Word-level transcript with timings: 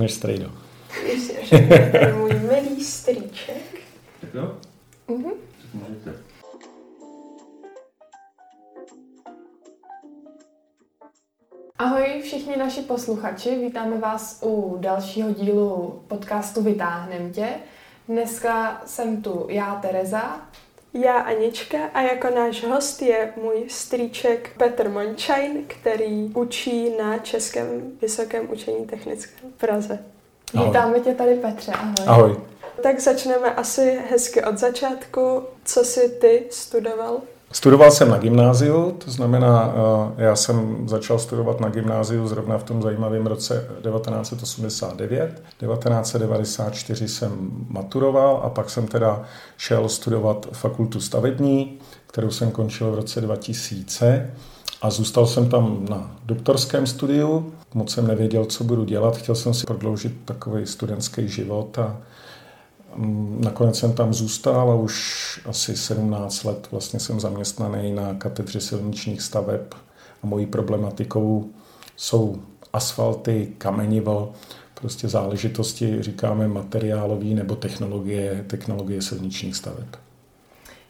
řekneš 0.00 0.14
strejdo. 0.14 0.50
Když 1.04 1.20
si 1.20 1.36
řeknete 1.44 2.12
můj 2.12 2.34
milý 2.34 2.84
strýček. 2.84 3.80
Tak 4.20 4.34
jo? 4.34 4.58
Mhm. 5.08 5.30
Tak 5.30 5.74
můžete. 5.74 6.14
Ahoj 11.78 12.20
všichni 12.22 12.56
naši 12.56 12.80
posluchači, 12.80 13.56
vítáme 13.56 13.98
vás 13.98 14.40
u 14.44 14.76
dalšího 14.80 15.32
dílu 15.32 16.02
podcastu 16.08 16.62
Vytáhnem 16.62 17.32
tě. 17.32 17.48
Dneska 18.08 18.82
jsem 18.86 19.22
tu 19.22 19.46
já, 19.50 19.74
Tereza. 19.74 20.40
Já 20.94 21.18
Anička 21.18 21.78
a 21.94 22.00
jako 22.00 22.34
náš 22.34 22.64
host 22.64 23.02
je 23.02 23.32
můj 23.42 23.64
strýček 23.68 24.50
Petr 24.56 24.88
Mončajn, 24.88 25.64
který 25.66 26.32
učí 26.34 26.96
na 26.98 27.18
Českém 27.18 27.92
vysokém 28.02 28.50
učení 28.50 28.86
technickém 28.86 29.50
v 29.50 29.60
Praze. 29.60 29.98
Ahoj. 30.54 30.66
Vítáme 30.68 31.00
tě 31.00 31.14
tady 31.14 31.34
Petře, 31.34 31.72
ahoj. 31.72 31.94
Ahoj. 32.06 32.36
Tak 32.82 33.00
začneme 33.00 33.54
asi 33.54 34.00
hezky 34.10 34.44
od 34.44 34.58
začátku. 34.58 35.42
Co 35.64 35.84
jsi 35.84 36.08
ty 36.08 36.46
studoval? 36.50 37.20
Studoval 37.52 37.90
jsem 37.90 38.08
na 38.08 38.18
gymnáziu, 38.18 38.90
to 39.04 39.10
znamená, 39.10 39.74
eh, 40.18 40.24
já 40.24 40.36
jsem 40.36 40.88
začal 40.88 41.18
studovat 41.18 41.60
na 41.60 41.68
gymnáziu 41.68 42.28
zrovna 42.28 42.58
v 42.58 42.62
tom 42.62 42.82
zajímavém 42.82 43.26
roce 43.26 43.66
1989. 43.82 45.42
1994 45.58 47.08
jsem 47.08 47.50
maturoval 47.68 48.40
a 48.44 48.50
pak 48.50 48.70
jsem 48.70 48.86
teda 48.86 49.22
šel 49.56 49.88
studovat 49.88 50.48
fakultu 50.52 51.00
stavební, 51.00 51.78
kterou 52.06 52.30
jsem 52.30 52.50
končil 52.50 52.90
v 52.90 52.94
roce 52.94 53.20
2000 53.20 54.30
a 54.82 54.90
zůstal 54.90 55.26
jsem 55.26 55.48
tam 55.48 55.86
na 55.88 56.16
doktorském 56.24 56.86
studiu. 56.86 57.52
Moc 57.74 57.92
jsem 57.92 58.06
nevěděl, 58.06 58.44
co 58.44 58.64
budu 58.64 58.84
dělat, 58.84 59.16
chtěl 59.16 59.34
jsem 59.34 59.54
si 59.54 59.66
prodloužit 59.66 60.12
takový 60.24 60.66
studentský 60.66 61.28
život 61.28 61.78
a 61.78 61.96
Nakonec 63.40 63.78
jsem 63.78 63.92
tam 63.92 64.14
zůstal 64.14 64.70
a 64.70 64.74
už 64.74 65.40
asi 65.46 65.76
17 65.76 66.44
let 66.44 66.68
vlastně 66.70 67.00
jsem 67.00 67.20
zaměstnaný 67.20 67.92
na 67.92 68.14
katedře 68.14 68.60
silničních 68.60 69.22
staveb 69.22 69.74
a 70.22 70.26
mojí 70.26 70.46
problematikou 70.46 71.50
jsou 71.96 72.36
asfalty, 72.72 73.52
kamenivo, 73.58 74.32
prostě 74.74 75.08
záležitosti, 75.08 76.02
říkáme 76.02 76.48
materiálový 76.48 77.34
nebo 77.34 77.56
technologie, 77.56 78.44
technologie 78.46 79.02
silničních 79.02 79.56
staveb. 79.56 79.96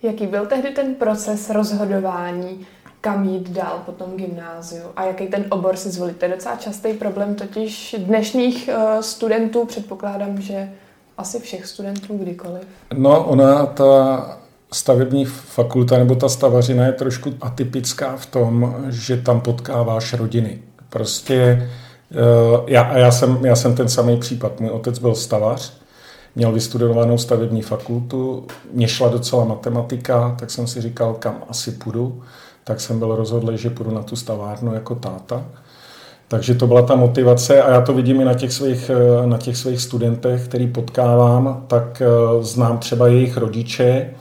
Jaký 0.02 0.26
byl 0.26 0.46
tehdy 0.46 0.70
ten 0.70 0.94
proces 0.94 1.50
rozhodování, 1.50 2.66
kam 3.00 3.28
jít 3.28 3.50
dál 3.50 3.82
po 3.86 3.92
tom 3.92 4.16
gymnáziu 4.16 4.84
a 4.96 5.04
jaký 5.04 5.26
ten 5.26 5.44
obor 5.48 5.76
si 5.76 5.90
zvolit? 5.90 6.16
To 6.16 6.24
je 6.24 6.30
docela 6.30 6.56
častý 6.56 6.92
problém 6.92 7.34
totiž 7.34 7.96
dnešních 7.98 8.68
eh, 8.68 9.02
studentů, 9.02 9.64
předpokládám, 9.64 10.40
že 10.40 10.72
asi 11.20 11.40
všech 11.40 11.66
studentů 11.66 12.18
kdykoliv. 12.18 12.62
No, 12.94 13.24
ona, 13.24 13.66
ta 13.66 14.26
stavební 14.72 15.24
fakulta 15.24 15.98
nebo 15.98 16.14
ta 16.14 16.28
stavařina 16.28 16.86
je 16.86 16.92
trošku 16.92 17.32
atypická 17.40 18.16
v 18.16 18.26
tom, 18.26 18.76
že 18.88 19.16
tam 19.16 19.40
potkáváš 19.40 20.12
rodiny. 20.12 20.58
Prostě 20.90 21.34
eh, 22.12 22.16
já, 22.66 22.82
a 22.82 22.98
já 22.98 23.10
jsem, 23.10 23.44
já 23.44 23.56
jsem 23.56 23.74
ten 23.74 23.88
samý 23.88 24.16
případ. 24.16 24.60
Můj 24.60 24.70
otec 24.70 24.98
byl 24.98 25.14
stavař, 25.14 25.72
měl 26.36 26.52
vystudovanou 26.52 27.18
stavební 27.18 27.62
fakultu, 27.62 28.46
mě 28.72 28.88
šla 28.88 29.08
docela 29.08 29.44
matematika, 29.44 30.36
tak 30.38 30.50
jsem 30.50 30.66
si 30.66 30.80
říkal, 30.80 31.14
kam 31.14 31.42
asi 31.48 31.70
půjdu. 31.70 32.22
Tak 32.64 32.80
jsem 32.80 32.98
byl 32.98 33.16
rozhodlý, 33.16 33.58
že 33.58 33.70
půjdu 33.70 33.90
na 33.90 34.02
tu 34.02 34.16
stavárnu 34.16 34.74
jako 34.74 34.94
táta. 34.94 35.44
Takže 36.30 36.54
to 36.54 36.66
byla 36.66 36.82
ta 36.82 36.94
motivace 36.94 37.62
a 37.62 37.70
já 37.70 37.80
to 37.80 37.94
vidím 37.94 38.20
i 38.20 38.24
na 38.24 38.34
těch 38.34 38.52
svých, 38.52 38.90
eh, 38.90 39.26
na 39.26 39.38
těch 39.38 39.56
svých 39.56 39.80
studentech, 39.80 40.44
který 40.44 40.66
potkávám, 40.66 41.64
tak 41.66 42.02
eh, 42.02 42.06
znám 42.42 42.78
třeba 42.78 43.08
jejich 43.08 43.36
rodiče, 43.36 43.84
eh, 43.84 44.14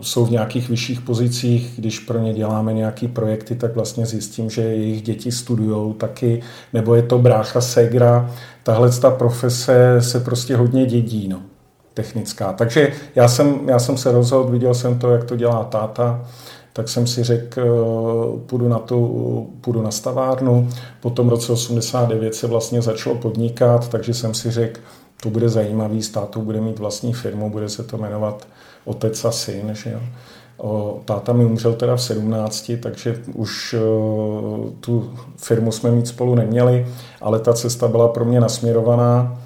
jsou 0.00 0.24
v 0.24 0.30
nějakých 0.30 0.68
vyšších 0.68 1.00
pozicích, 1.00 1.72
když 1.76 1.98
pro 1.98 2.18
ně 2.18 2.34
děláme 2.34 2.72
nějaké 2.72 3.08
projekty, 3.08 3.54
tak 3.54 3.74
vlastně 3.74 4.06
zjistím, 4.06 4.50
že 4.50 4.62
jejich 4.62 5.02
děti 5.02 5.32
studují 5.32 5.94
taky, 5.94 6.42
nebo 6.72 6.94
je 6.94 7.02
to 7.02 7.18
brácha, 7.18 7.60
segra. 7.60 8.30
Tahle 8.62 8.90
ta 8.90 9.10
profese 9.10 9.96
se 9.98 10.20
prostě 10.20 10.56
hodně 10.56 10.86
dědí, 10.86 11.28
no, 11.28 11.40
technická. 11.94 12.52
Takže 12.52 12.92
já 13.14 13.28
jsem, 13.28 13.68
já 13.68 13.78
jsem 13.78 13.96
se 13.96 14.12
rozhodl, 14.12 14.50
viděl 14.50 14.74
jsem 14.74 14.98
to, 14.98 15.10
jak 15.10 15.24
to 15.24 15.36
dělá 15.36 15.64
táta, 15.64 16.26
tak 16.76 16.88
jsem 16.88 17.06
si 17.06 17.24
řekl, 17.24 17.62
půjdu 18.46 18.68
na, 18.68 18.78
tu, 18.78 19.50
půjdu 19.60 19.82
na 19.82 19.90
stavárnu. 19.90 20.68
Potom 21.00 21.26
v 21.26 21.30
roce 21.30 21.52
89 21.52 22.34
se 22.34 22.46
vlastně 22.46 22.82
začalo 22.82 23.16
podnikat, 23.16 23.88
takže 23.88 24.14
jsem 24.14 24.34
si 24.34 24.50
řekl, 24.50 24.80
to 25.22 25.30
bude 25.30 25.48
zajímavý, 25.48 26.02
státu 26.02 26.42
bude 26.42 26.60
mít 26.60 26.78
vlastní 26.78 27.12
firmu, 27.12 27.50
bude 27.50 27.68
se 27.68 27.82
to 27.82 27.98
jmenovat 27.98 28.48
Otec 28.84 29.24
a 29.24 29.30
syn. 29.30 29.70
Že 29.72 29.90
jo? 29.90 30.00
O, 30.56 31.00
táta 31.04 31.32
mi 31.32 31.44
umřel 31.44 31.72
teda 31.72 31.96
v 31.96 32.02
17, 32.02 32.72
takže 32.82 33.22
už 33.34 33.74
o, 33.74 34.70
tu 34.80 35.10
firmu 35.36 35.72
jsme 35.72 35.90
mít 35.90 36.08
spolu 36.08 36.34
neměli, 36.34 36.86
ale 37.20 37.38
ta 37.38 37.52
cesta 37.52 37.88
byla 37.88 38.08
pro 38.08 38.24
mě 38.24 38.40
nasměrovaná. 38.40 39.38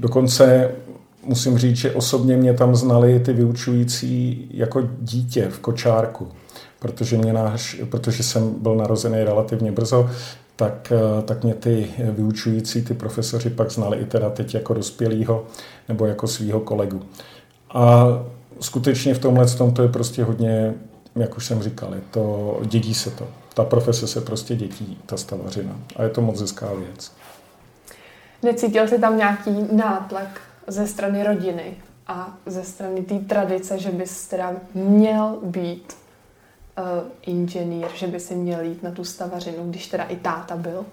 Dokonce 0.00 0.70
musím 1.24 1.58
říct, 1.58 1.76
že 1.76 1.92
osobně 1.92 2.36
mě 2.36 2.54
tam 2.54 2.76
znali 2.76 3.20
ty 3.20 3.32
vyučující 3.32 4.46
jako 4.54 4.82
dítě 5.00 5.48
v 5.50 5.58
kočárku 5.58 6.28
protože, 6.78 7.18
mě 7.18 7.32
náš, 7.32 7.80
protože 7.90 8.22
jsem 8.22 8.54
byl 8.62 8.74
narozený 8.74 9.24
relativně 9.24 9.72
brzo, 9.72 10.10
tak, 10.56 10.92
eh, 10.92 11.22
tak 11.22 11.44
mě 11.44 11.54
ty 11.54 11.90
vyučující, 11.98 12.82
ty 12.82 12.94
profesoři 12.94 13.50
pak 13.50 13.70
znali 13.70 13.98
i 13.98 14.04
teda 14.04 14.30
teď 14.30 14.54
jako 14.54 14.74
dospělýho 14.74 15.44
nebo 15.88 16.06
jako 16.06 16.26
svýho 16.26 16.60
kolegu. 16.60 17.02
A 17.70 18.06
skutečně 18.60 19.14
v 19.14 19.18
tomhle 19.18 19.46
tom 19.46 19.72
to 19.72 19.82
je 19.82 19.88
prostě 19.88 20.24
hodně, 20.24 20.74
jak 21.16 21.36
už 21.36 21.46
jsem 21.46 21.62
říkal, 21.62 21.94
to, 22.10 22.60
dědí 22.64 22.94
se 22.94 23.10
to. 23.10 23.28
Ta 23.54 23.64
profese 23.64 24.06
se 24.06 24.20
prostě 24.20 24.56
dětí, 24.56 24.98
ta 25.06 25.16
stavařina. 25.16 25.76
A 25.96 26.02
je 26.02 26.08
to 26.08 26.20
moc 26.20 26.40
hezká 26.40 26.68
věc. 26.74 27.12
Necítil 28.42 28.88
jsi 28.88 28.98
tam 28.98 29.16
nějaký 29.16 29.50
nátlak 29.72 30.40
ze 30.66 30.86
strany 30.86 31.24
rodiny 31.24 31.76
a 32.06 32.36
ze 32.46 32.62
strany 32.62 33.02
té 33.02 33.18
tradice, 33.18 33.78
že 33.78 33.90
bys 33.90 34.28
teda 34.28 34.52
měl 34.74 35.38
být 35.42 35.94
uh, 36.78 36.84
inženýr, 37.22 37.86
že 37.94 38.06
by 38.06 38.20
si 38.20 38.34
měl 38.34 38.60
jít 38.60 38.82
na 38.82 38.90
tu 38.90 39.04
stavařinu, 39.04 39.70
když 39.70 39.86
teda 39.86 40.04
i 40.04 40.16
táta 40.16 40.56
byl? 40.56 40.84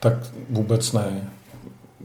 Tak 0.00 0.14
vůbec 0.50 0.92
ne. 0.92 1.30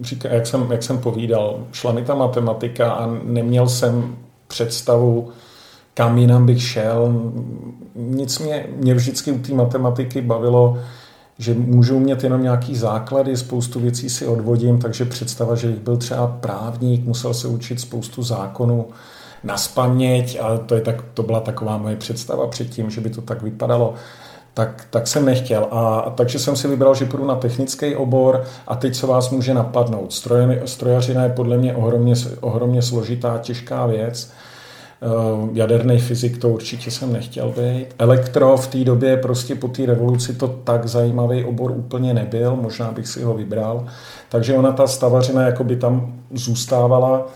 Říká, 0.01 0.29
jak, 0.29 0.47
jsem, 0.47 0.71
jak 0.71 0.83
jsem 0.83 0.97
povídal, 0.97 1.67
šla 1.71 1.91
mi 1.91 2.05
ta 2.05 2.15
matematika 2.15 2.91
a 2.91 3.07
neměl 3.23 3.69
jsem 3.69 4.17
představu, 4.47 5.31
kam 5.93 6.17
jinam 6.17 6.45
bych 6.45 6.63
šel. 6.63 7.31
Nic 7.95 8.39
mě, 8.39 8.67
mě 8.75 8.93
vždycky 8.93 9.31
u 9.31 9.39
té 9.39 9.53
matematiky 9.53 10.21
bavilo, 10.21 10.77
že 11.37 11.53
můžu 11.53 11.99
mít 11.99 12.23
jenom 12.23 12.43
nějaký 12.43 12.75
základy, 12.75 13.37
spoustu 13.37 13.79
věcí 13.79 14.09
si 14.09 14.27
odvodím, 14.27 14.79
takže 14.79 15.05
představa, 15.05 15.55
že 15.55 15.67
bych 15.67 15.79
byl 15.79 15.97
třeba 15.97 16.27
právník, 16.27 17.05
musel 17.05 17.33
se 17.33 17.47
učit 17.47 17.79
spoustu 17.79 18.23
zákonů, 18.23 18.87
na 19.45 19.57
spaměť, 19.57 20.37
ale 20.41 20.59
to, 20.59 20.75
je 20.75 20.81
tak, 20.81 21.03
to 21.13 21.23
byla 21.23 21.39
taková 21.39 21.77
moje 21.77 21.95
představa 21.95 22.47
předtím, 22.47 22.89
že 22.89 23.01
by 23.01 23.09
to 23.09 23.21
tak 23.21 23.41
vypadalo. 23.41 23.93
Tak, 24.53 24.87
tak 24.89 25.07
jsem 25.07 25.25
nechtěl. 25.25 25.67
A, 25.71 26.13
takže 26.15 26.39
jsem 26.39 26.55
si 26.55 26.67
vybral, 26.67 26.95
že 26.95 27.05
půjdu 27.05 27.25
na 27.25 27.35
technický 27.35 27.95
obor 27.95 28.43
a 28.67 28.75
teď 28.75 28.95
co 28.95 29.07
vás 29.07 29.29
může 29.29 29.53
napadnout. 29.53 30.13
Stroj, 30.13 30.61
strojařina 30.65 31.23
je 31.23 31.29
podle 31.29 31.57
mě 31.57 31.75
ohromně, 31.75 32.13
ohromně 32.41 32.81
složitá, 32.81 33.37
těžká 33.37 33.85
věc. 33.85 34.31
Uh, 35.01 35.49
jaderný 35.53 35.99
fyzik 35.99 36.37
to 36.37 36.49
určitě 36.49 36.91
jsem 36.91 37.13
nechtěl 37.13 37.53
být. 37.57 37.87
Elektro 37.99 38.57
v 38.57 38.67
té 38.67 38.83
době 38.83 39.17
prostě 39.17 39.55
po 39.55 39.67
té 39.67 39.85
revoluci 39.85 40.33
to 40.33 40.47
tak 40.47 40.87
zajímavý 40.87 41.45
obor 41.45 41.71
úplně 41.71 42.13
nebyl, 42.13 42.55
možná 42.55 42.91
bych 42.91 43.07
si 43.07 43.23
ho 43.23 43.33
vybral. 43.33 43.85
Takže 44.29 44.53
ona 44.53 44.71
ta 44.71 44.87
stavařina 44.87 45.41
jako 45.41 45.63
by 45.63 45.75
tam 45.75 46.13
zůstávala 46.33 47.27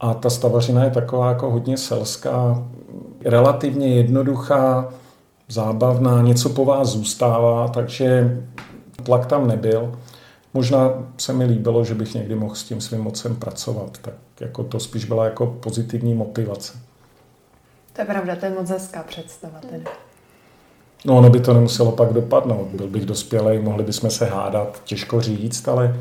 a 0.00 0.14
ta 0.14 0.30
stavařina 0.30 0.84
je 0.84 0.90
taková 0.90 1.28
jako 1.28 1.50
hodně 1.50 1.76
selská, 1.76 2.64
relativně 3.24 3.88
jednoduchá, 3.88 4.88
zábavná, 5.48 6.22
něco 6.22 6.48
po 6.48 6.64
vás 6.64 6.88
zůstává, 6.88 7.68
takže 7.68 8.38
tlak 9.02 9.26
tam 9.26 9.48
nebyl. 9.48 9.92
Možná 10.54 10.90
se 11.18 11.32
mi 11.32 11.44
líbilo, 11.44 11.84
že 11.84 11.94
bych 11.94 12.14
někdy 12.14 12.34
mohl 12.34 12.54
s 12.54 12.64
tím 12.64 12.80
svým 12.80 13.00
mocem 13.00 13.36
pracovat, 13.36 13.98
tak 14.02 14.14
jako 14.40 14.64
to 14.64 14.80
spíš 14.80 15.04
byla 15.04 15.24
jako 15.24 15.46
pozitivní 15.46 16.14
motivace. 16.14 16.72
To 17.92 18.00
je 18.00 18.04
pravda, 18.04 18.36
to 18.36 18.46
je 18.46 18.52
moc 18.52 18.70
hezká 18.70 19.02
představa 19.02 19.58
tedy. 19.70 19.84
No, 21.04 21.18
ono 21.18 21.30
by 21.30 21.40
to 21.40 21.54
nemuselo 21.54 21.92
pak 21.92 22.12
dopadnout. 22.12 22.68
Byl 22.68 22.88
bych 22.88 23.06
dospělý, 23.06 23.58
mohli 23.58 23.84
bychom 23.84 24.10
se 24.10 24.24
hádat, 24.24 24.80
těžko 24.84 25.20
říct, 25.20 25.68
ale 25.68 25.96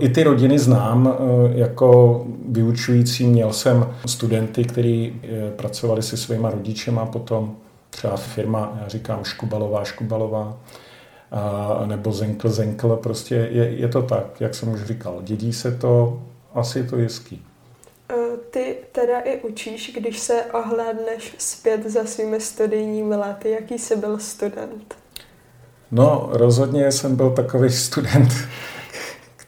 i 0.00 0.08
ty 0.08 0.22
rodiny 0.22 0.58
znám 0.58 1.08
eh, 1.08 1.58
jako 1.58 2.26
vyučující. 2.48 3.26
Měl 3.26 3.52
jsem 3.52 3.88
studenty, 4.06 4.64
kteří 4.64 5.20
eh, 5.22 5.50
pracovali 5.50 6.02
se 6.02 6.16
svýma 6.16 6.50
rodičema 6.50 7.06
potom, 7.06 7.56
třeba 7.90 8.16
firma, 8.16 8.78
já 8.82 8.88
říkám 8.88 9.24
Škubalová, 9.24 9.84
Škubalová. 9.84 10.56
a, 11.30 11.86
nebo 11.86 12.12
zenkl, 12.12 12.48
zenkl, 12.48 12.96
prostě 13.02 13.34
je, 13.34 13.70
je 13.70 13.88
to 13.88 14.02
tak, 14.02 14.40
jak 14.40 14.54
jsem 14.54 14.68
už 14.68 14.84
říkal, 14.84 15.18
dědí 15.22 15.52
se 15.52 15.72
to, 15.72 16.22
asi 16.54 16.78
je 16.78 16.84
to. 16.84 16.96
E, 16.96 17.06
ty 18.50 18.76
teda 18.92 19.20
i 19.20 19.40
učíš, 19.40 19.92
když 19.96 20.18
se 20.18 20.44
ohlédneš 20.44 21.34
zpět 21.38 21.86
za 21.86 22.04
svými 22.04 22.40
studijními 22.40 23.16
lety. 23.16 23.50
Jaký 23.50 23.78
jsi 23.78 23.96
byl 23.96 24.18
student? 24.18 24.94
No, 25.90 26.28
rozhodně 26.32 26.92
jsem 26.92 27.16
byl 27.16 27.30
takový 27.30 27.70
student, 27.86 28.32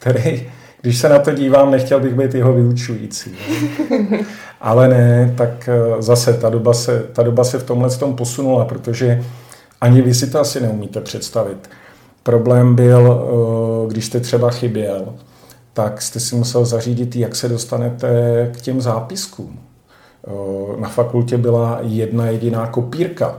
který, 0.01 0.51
když 0.81 0.99
se 0.99 1.09
na 1.09 1.19
to 1.19 1.31
dívám, 1.31 1.71
nechtěl 1.71 2.01
bych 2.01 2.15
být 2.15 2.35
jeho 2.35 2.53
vyučující. 2.53 3.35
Ale 4.61 4.89
ne, 4.89 5.35
tak 5.39 5.69
e, 5.69 6.03
zase 6.03 6.35
ta 6.35 6.51
doba 6.51 6.75
se, 6.75 7.07
ta 7.13 7.23
doba 7.23 7.45
se 7.45 7.59
v 7.59 7.65
tomhle 7.65 7.91
tom 7.91 8.17
posunula, 8.17 8.65
protože 8.65 9.25
ani 9.81 10.03
vy 10.03 10.15
si 10.15 10.31
to 10.31 10.41
asi 10.41 10.61
neumíte 10.61 11.01
představit. 11.01 11.71
Problém 12.23 12.75
byl, 12.75 13.13
e, 13.13 13.89
když 13.89 14.05
jste 14.05 14.21
třeba 14.21 14.51
chyběl, 14.51 15.15
tak 15.73 16.03
jste 16.03 16.21
si 16.21 16.37
musel 16.37 16.65
zařídit, 16.65 17.17
jak 17.17 17.37
se 17.37 17.49
dostanete 17.49 18.09
k 18.55 18.61
těm 18.61 18.81
zápiskům. 18.81 19.61
Na 20.81 20.89
fakultě 20.89 21.39
byla 21.39 21.79
jedna 21.83 22.27
jediná 22.27 22.67
kopírka. 22.67 23.39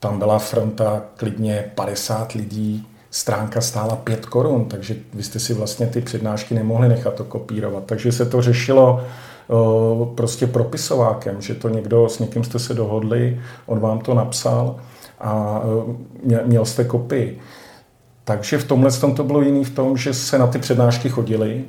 Tam 0.00 0.18
byla 0.18 0.38
fronta 0.38 1.02
klidně 1.16 1.70
50 1.74 2.32
lidí, 2.32 2.86
stránka 3.16 3.60
stála 3.60 3.96
5 3.96 4.26
korun, 4.26 4.64
takže 4.64 4.96
vy 5.14 5.22
jste 5.22 5.38
si 5.38 5.54
vlastně 5.54 5.86
ty 5.86 6.00
přednášky 6.00 6.54
nemohli 6.54 6.88
nechat 6.88 7.14
to 7.14 7.24
kopírovat. 7.24 7.84
Takže 7.86 8.12
se 8.12 8.26
to 8.26 8.42
řešilo 8.42 9.00
prostě 10.14 10.46
propisovákem, 10.46 11.42
že 11.42 11.54
to 11.54 11.68
někdo, 11.68 12.08
s 12.08 12.18
někým 12.18 12.44
jste 12.44 12.58
se 12.58 12.74
dohodli, 12.74 13.40
on 13.66 13.80
vám 13.80 13.98
to 13.98 14.14
napsal 14.14 14.76
a 15.20 15.60
měl 16.44 16.64
jste 16.64 16.84
kopii. 16.84 17.38
Takže 18.24 18.58
v 18.58 18.64
tomhle 18.64 18.92
tom 18.92 19.14
to 19.14 19.24
bylo 19.24 19.42
jiný 19.42 19.64
v 19.64 19.74
tom, 19.74 19.96
že 19.96 20.14
se 20.14 20.38
na 20.38 20.46
ty 20.46 20.58
přednášky 20.58 21.08
chodili, 21.08 21.64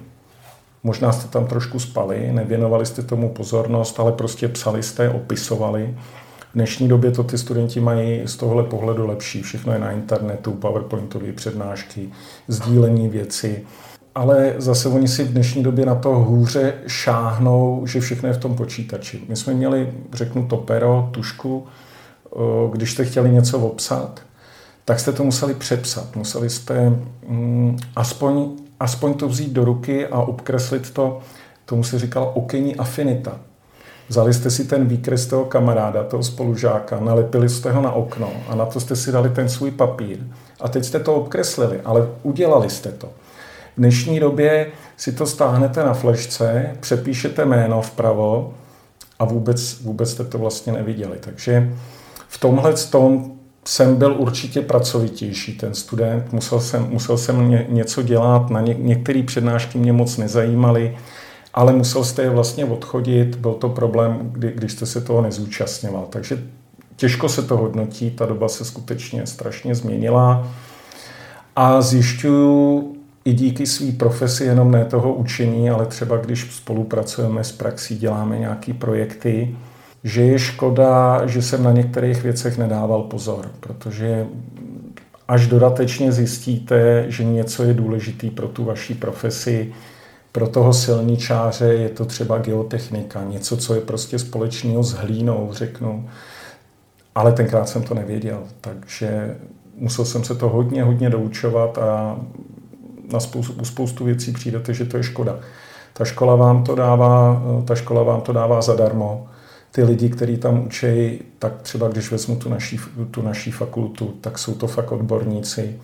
možná 0.83 1.11
jste 1.11 1.27
tam 1.27 1.47
trošku 1.47 1.79
spali, 1.79 2.31
nevěnovali 2.31 2.85
jste 2.85 3.01
tomu 3.01 3.29
pozornost, 3.29 3.99
ale 3.99 4.11
prostě 4.11 4.47
psali 4.47 4.83
jste, 4.83 5.09
opisovali. 5.09 5.97
V 6.51 6.53
dnešní 6.53 6.87
době 6.87 7.11
to 7.11 7.23
ty 7.23 7.37
studenti 7.37 7.79
mají 7.79 8.21
z 8.25 8.37
tohle 8.37 8.63
pohledu 8.63 9.07
lepší. 9.07 9.41
Všechno 9.41 9.73
je 9.73 9.79
na 9.79 9.91
internetu, 9.91 10.51
PowerPointové 10.51 11.31
přednášky, 11.31 12.09
sdílení 12.47 13.09
věci. 13.09 13.63
Ale 14.15 14.53
zase 14.57 14.89
oni 14.89 15.07
si 15.07 15.23
v 15.23 15.31
dnešní 15.31 15.63
době 15.63 15.85
na 15.85 15.95
to 15.95 16.09
hůře 16.09 16.73
šáhnou, 16.87 17.83
že 17.87 17.99
všechno 17.99 18.29
je 18.29 18.33
v 18.33 18.37
tom 18.37 18.55
počítači. 18.55 19.21
My 19.27 19.35
jsme 19.35 19.53
měli, 19.53 19.93
řeknu 20.13 20.47
to 20.47 20.57
pero, 20.57 21.09
tušku, 21.11 21.65
když 22.71 22.91
jste 22.91 23.05
chtěli 23.05 23.29
něco 23.29 23.59
obsat, 23.59 24.21
tak 24.85 24.99
jste 24.99 25.11
to 25.11 25.23
museli 25.23 25.53
přepsat. 25.53 26.15
Museli 26.15 26.49
jste 26.49 26.89
mm, 27.27 27.77
aspoň, 27.95 28.49
aspoň 28.79 29.13
to 29.13 29.27
vzít 29.27 29.51
do 29.51 29.65
ruky 29.65 30.07
a 30.07 30.21
obkreslit 30.21 30.91
to, 30.91 31.19
tomu 31.65 31.83
se 31.83 31.99
říkal 31.99 32.31
okenní 32.33 32.75
afinita. 32.75 33.39
Vzali 34.09 34.33
jste 34.33 34.49
si 34.49 34.65
ten 34.65 34.87
výkres 34.87 35.25
toho 35.25 35.45
kamaráda, 35.45 36.03
toho 36.03 36.23
spolužáka, 36.23 36.99
nalepili 36.99 37.49
jste 37.49 37.71
ho 37.71 37.81
na 37.81 37.91
okno 37.91 38.31
a 38.47 38.55
na 38.55 38.65
to 38.65 38.79
jste 38.79 38.95
si 38.95 39.11
dali 39.11 39.29
ten 39.29 39.49
svůj 39.49 39.71
papír. 39.71 40.17
A 40.61 40.69
teď 40.69 40.85
jste 40.85 40.99
to 40.99 41.15
obkreslili, 41.15 41.81
ale 41.85 42.07
udělali 42.23 42.69
jste 42.69 42.91
to. 42.91 43.07
V 43.07 43.79
dnešní 43.79 44.19
době 44.19 44.67
si 44.97 45.11
to 45.11 45.25
stáhnete 45.25 45.83
na 45.83 45.93
flešce, 45.93 46.65
přepíšete 46.79 47.45
jméno 47.45 47.81
vpravo 47.81 48.53
a 49.19 49.25
vůbec, 49.25 49.81
vůbec 49.81 50.11
jste 50.11 50.23
to 50.23 50.37
vlastně 50.37 50.73
neviděli. 50.73 51.17
Takže 51.19 51.73
v 52.27 52.37
tomhle 52.39 52.73
tom 52.73 53.31
jsem 53.65 53.95
byl 53.95 54.15
určitě 54.17 54.61
pracovitější 54.61 55.57
ten 55.57 55.73
student, 55.73 56.33
musel 56.33 56.59
jsem, 56.59 56.87
musel 56.89 57.17
jsem 57.17 57.49
ně, 57.49 57.65
něco 57.69 58.01
dělat, 58.01 58.49
na 58.49 58.61
ně, 58.61 58.75
některé 58.79 59.23
přednášky 59.23 59.77
mě 59.77 59.93
moc 59.93 60.17
nezajímaly, 60.17 60.97
ale 61.53 61.73
musel 61.73 62.03
jste 62.03 62.21
je 62.21 62.29
vlastně 62.29 62.65
odchodit, 62.65 63.35
byl 63.35 63.53
to 63.53 63.69
problém, 63.69 64.19
kdy, 64.31 64.51
když 64.51 64.71
jste 64.71 64.85
se 64.85 65.01
toho 65.01 65.21
nezúčastňoval. 65.21 66.07
Takže 66.09 66.43
těžko 66.95 67.29
se 67.29 67.41
to 67.41 67.57
hodnotí, 67.57 68.11
ta 68.11 68.25
doba 68.25 68.49
se 68.49 68.65
skutečně 68.65 69.25
strašně 69.25 69.75
změnila. 69.75 70.47
A 71.55 71.81
zjišťuju 71.81 72.93
i 73.25 73.33
díky 73.33 73.65
své 73.65 73.91
profesi, 73.91 74.43
jenom 74.43 74.71
ne 74.71 74.85
toho 74.85 75.13
učení, 75.13 75.69
ale 75.69 75.85
třeba 75.85 76.17
když 76.17 76.55
spolupracujeme 76.55 77.43
s 77.43 77.51
praxí, 77.51 77.97
děláme 77.97 78.39
nějaké 78.39 78.73
projekty, 78.73 79.55
že 80.03 80.21
je 80.21 80.39
škoda, 80.39 81.21
že 81.27 81.41
jsem 81.41 81.63
na 81.63 81.71
některých 81.71 82.23
věcech 82.23 82.57
nedával 82.57 83.03
pozor, 83.03 83.51
protože 83.59 84.25
až 85.27 85.47
dodatečně 85.47 86.11
zjistíte, 86.11 87.05
že 87.07 87.23
něco 87.23 87.63
je 87.63 87.73
důležitý 87.73 88.29
pro 88.29 88.47
tu 88.47 88.63
vaší 88.63 88.93
profesi, 88.93 89.73
pro 90.31 90.47
toho 90.47 90.73
silničáře 90.73 91.65
je 91.65 91.89
to 91.89 92.05
třeba 92.05 92.37
geotechnika, 92.37 93.23
něco, 93.23 93.57
co 93.57 93.73
je 93.73 93.81
prostě 93.81 94.19
společného 94.19 94.83
s 94.83 94.93
hlínou, 94.93 95.49
řeknu. 95.51 96.09
Ale 97.15 97.31
tenkrát 97.31 97.69
jsem 97.69 97.83
to 97.83 97.93
nevěděl, 97.93 98.43
takže 98.61 99.37
musel 99.75 100.05
jsem 100.05 100.23
se 100.23 100.35
to 100.35 100.49
hodně, 100.49 100.83
hodně 100.83 101.09
doučovat 101.09 101.77
a 101.77 102.17
na 103.11 103.19
spoustu, 103.19 103.65
spoustu 103.65 104.05
věcí 104.05 104.31
přijdete, 104.31 104.73
že 104.73 104.85
to 104.85 104.97
je 104.97 105.03
škoda. 105.03 105.39
Ta 105.93 106.05
škola 106.05 106.35
vám 106.35 106.63
to 106.63 106.75
dává, 106.75 107.41
ta 107.65 107.75
škola 107.75 108.03
vám 108.03 108.21
to 108.21 108.33
dává 108.33 108.61
zadarmo 108.61 109.27
ty 109.71 109.83
lidi, 109.83 110.09
kteří 110.09 110.37
tam 110.37 110.65
učí, 110.65 111.21
tak 111.39 111.61
třeba 111.61 111.87
když 111.87 112.11
vezmu 112.11 112.35
tu 112.35 112.49
naší, 112.49 112.79
tu 113.11 113.21
naší 113.21 113.51
fakultu, 113.51 114.13
tak 114.21 114.39
jsou 114.39 114.55
to 114.55 114.67
fakt 114.67 114.91
odborníci 114.91 115.79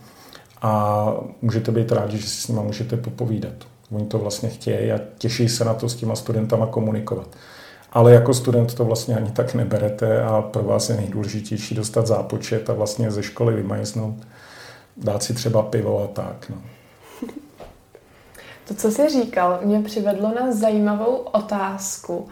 a 0.61 1.05
můžete 1.41 1.71
být 1.71 1.91
rádi, 1.91 2.17
že 2.17 2.27
si 2.27 2.41
s 2.41 2.47
nimi 2.47 2.61
můžete 2.63 2.97
popovídat. 2.97 3.53
Oni 3.93 4.05
to 4.05 4.19
vlastně 4.19 4.49
chtějí 4.49 4.91
a 4.91 4.99
těší 5.17 5.49
se 5.49 5.65
na 5.65 5.73
to 5.73 5.89
s 5.89 5.95
těma 5.95 6.15
studentama 6.15 6.65
komunikovat. 6.65 7.27
Ale 7.91 8.13
jako 8.13 8.33
student 8.33 8.73
to 8.73 8.85
vlastně 8.85 9.15
ani 9.15 9.31
tak 9.31 9.53
neberete 9.53 10.23
a 10.23 10.41
pro 10.41 10.63
vás 10.63 10.89
je 10.89 10.95
nejdůležitější 10.95 11.75
dostat 11.75 12.07
zápočet 12.07 12.69
a 12.69 12.73
vlastně 12.73 13.11
ze 13.11 13.23
školy 13.23 13.53
vymajznout, 13.53 14.15
dát 14.97 15.23
si 15.23 15.33
třeba 15.33 15.61
pivo 15.61 16.03
a 16.03 16.07
tak. 16.07 16.49
No. 16.49 16.57
To, 18.67 18.73
co 18.73 18.91
jsi 18.91 19.09
říkal, 19.09 19.59
mě 19.63 19.81
přivedlo 19.81 20.33
na 20.39 20.51
zajímavou 20.51 21.15
otázku. 21.15 22.27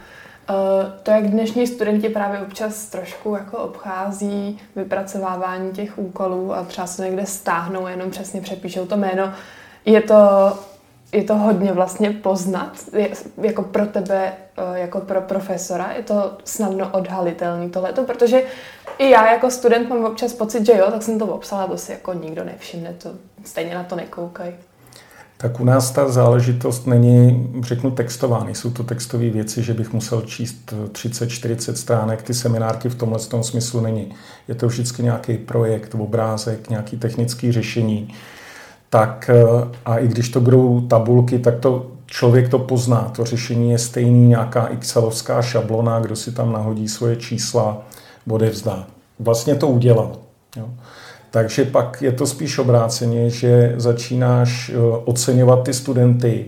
Eh, 0.49 0.91
to, 1.03 1.11
jak 1.11 1.27
dnešní 1.27 1.67
studenti 1.67 2.09
právě 2.09 2.39
občas 2.39 2.85
trošku 2.85 3.35
jako 3.35 3.57
obchází 3.57 4.59
vypracovávání 4.75 5.71
těch 5.71 5.97
úkolů 5.97 6.53
a 6.53 6.63
třeba 6.63 6.87
se 6.87 7.05
někde 7.05 7.25
stáhnou, 7.25 7.87
jenom 7.87 8.11
přesně 8.11 8.41
přepíšou 8.41 8.85
to 8.85 8.97
jméno, 8.97 9.33
je 9.85 10.01
to, 10.01 10.15
je 11.13 11.23
to 11.23 11.35
hodně 11.35 11.73
vlastně 11.73 12.11
poznat, 12.11 12.71
jako 13.41 13.63
pro 13.63 13.85
tebe, 13.85 14.33
eh, 14.57 14.79
jako 14.79 14.99
pro 14.99 15.21
profesora, 15.21 15.91
je 15.97 16.03
to 16.03 16.37
snadno 16.43 16.89
odhalitelný 16.91 17.69
tohleto, 17.69 18.03
protože 18.03 18.43
i 18.97 19.09
já 19.09 19.31
jako 19.31 19.51
student 19.51 19.89
mám 19.89 20.05
občas 20.05 20.33
pocit, 20.33 20.65
že 20.65 20.77
jo, 20.77 20.91
tak 20.91 21.03
jsem 21.03 21.19
to 21.19 21.25
obsala, 21.25 21.67
to 21.67 21.77
si 21.77 21.91
jako 21.91 22.13
nikdo 22.13 22.43
nevšimne, 22.43 22.93
to 22.93 23.09
stejně 23.43 23.75
na 23.75 23.83
to 23.83 23.95
nekoukají 23.95 24.53
tak 25.41 25.59
u 25.59 25.63
nás 25.63 25.91
ta 25.91 26.09
záležitost 26.09 26.87
není, 26.87 27.49
řeknu, 27.63 27.91
textová. 27.91 28.49
Jsou 28.49 28.71
to 28.71 28.83
textové 28.83 29.29
věci, 29.29 29.63
že 29.63 29.73
bych 29.73 29.93
musel 29.93 30.21
číst 30.21 30.73
30-40 30.91 31.73
stránek. 31.73 32.21
Ty 32.21 32.33
seminárky 32.33 32.89
v 32.89 32.95
tomhle 32.95 33.19
tom 33.19 33.43
smyslu 33.43 33.81
není. 33.81 34.13
Je 34.47 34.55
to 34.55 34.67
vždycky 34.67 35.03
nějaký 35.03 35.37
projekt, 35.37 35.95
obrázek, 35.95 36.69
nějaký 36.69 36.97
technický 36.97 37.51
řešení. 37.51 38.13
Tak 38.91 39.29
eh, 39.33 39.67
a 39.85 39.97
i 39.97 40.07
když 40.07 40.29
to 40.29 40.41
budou 40.41 40.81
tabulky, 40.81 41.39
tak 41.39 41.59
to 41.59 41.91
člověk 42.05 42.49
to 42.49 42.59
pozná. 42.59 43.11
To 43.15 43.25
řešení 43.25 43.71
je 43.71 43.77
stejný, 43.77 44.27
nějaká 44.27 44.67
excelovská 44.67 45.41
šablona, 45.41 45.99
kdo 45.99 46.15
si 46.15 46.31
tam 46.31 46.53
nahodí 46.53 46.87
svoje 46.87 47.15
čísla, 47.15 47.81
odevzdá. 48.29 48.87
Vlastně 49.19 49.55
to 49.55 49.67
udělal. 49.67 50.11
Jo. 50.57 50.69
Takže 51.31 51.65
pak 51.65 52.01
je 52.01 52.11
to 52.11 52.27
spíš 52.27 52.57
obráceně, 52.57 53.29
že 53.29 53.73
začínáš 53.77 54.69
eh, 54.69 54.77
oceňovat 55.05 55.63
ty 55.63 55.73
studenty, 55.73 56.45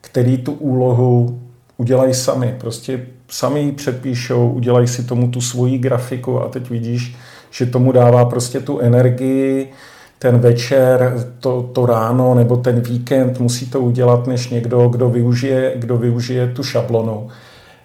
který 0.00 0.38
tu 0.38 0.52
úlohu 0.52 1.40
udělají 1.76 2.14
sami. 2.14 2.56
Prostě 2.60 3.06
sami 3.28 3.60
ji 3.60 3.72
přepíšou, 3.72 4.50
udělají 4.50 4.88
si 4.88 5.04
tomu 5.04 5.28
tu 5.28 5.40
svoji 5.40 5.78
grafiku 5.78 6.40
a 6.40 6.48
teď 6.48 6.70
vidíš, 6.70 7.16
že 7.50 7.66
tomu 7.66 7.92
dává 7.92 8.24
prostě 8.24 8.60
tu 8.60 8.80
energii, 8.80 9.72
ten 10.22 10.38
večer, 10.38 11.26
to, 11.40 11.70
to 11.72 11.86
ráno 11.86 12.34
nebo 12.34 12.56
ten 12.56 12.80
víkend 12.80 13.40
musí 13.40 13.70
to 13.70 13.80
udělat 13.80 14.26
než 14.26 14.48
někdo, 14.48 14.88
kdo 14.88 15.08
využije, 15.08 15.72
kdo 15.76 15.96
využije 15.96 16.48
tu 16.48 16.62
šablonu. 16.62 17.28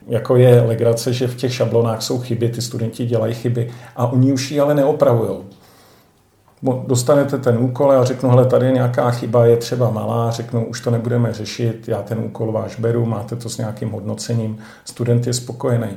Jako 0.08 0.36
je 0.36 0.62
legrace, 0.62 1.14
že 1.14 1.28
v 1.28 1.36
těch 1.36 1.54
šablonách 1.54 2.02
jsou 2.02 2.20
chyby, 2.20 2.50
ty 2.50 2.62
studenti 2.62 3.06
dělají 3.06 3.34
chyby 3.34 3.70
a 3.96 4.08
oni 4.08 4.34
už 4.34 4.52
ji 4.52 4.60
ale 4.60 4.76
neopravují 4.76 5.38
dostanete 6.88 7.38
ten 7.38 7.58
úkol 7.58 7.92
a 7.92 8.04
řeknu, 8.04 8.30
hele, 8.30 8.46
tady 8.46 8.66
je 8.66 8.72
nějaká 8.72 9.12
chyba, 9.12 9.46
je 9.46 9.58
třeba 9.58 9.90
malá, 9.90 10.32
řeknu, 10.32 10.66
už 10.66 10.82
to 10.82 10.92
nebudeme 10.92 11.34
řešit, 11.34 11.88
já 11.88 12.02
ten 12.02 12.20
úkol 12.20 12.52
váš 12.52 12.80
beru, 12.80 13.06
máte 13.06 13.36
to 13.36 13.50
s 13.50 13.58
nějakým 13.58 13.92
hodnocením, 13.92 14.58
student 14.86 15.28
je 15.28 15.34
spokojený. 15.34 15.88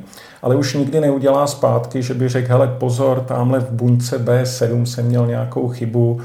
Ale 0.42 0.56
už 0.56 0.74
nikdy 0.74 1.00
neudělá 1.00 1.46
zpátky, 1.46 2.02
že 2.02 2.14
by 2.14 2.28
řekl, 2.28 2.48
hele, 2.48 2.76
pozor, 2.78 3.20
tamhle 3.20 3.60
v 3.60 3.70
buňce 3.70 4.24
B7 4.24 4.82
jsem 4.82 5.06
měl 5.06 5.26
nějakou 5.26 5.68
chybu, 5.68 6.20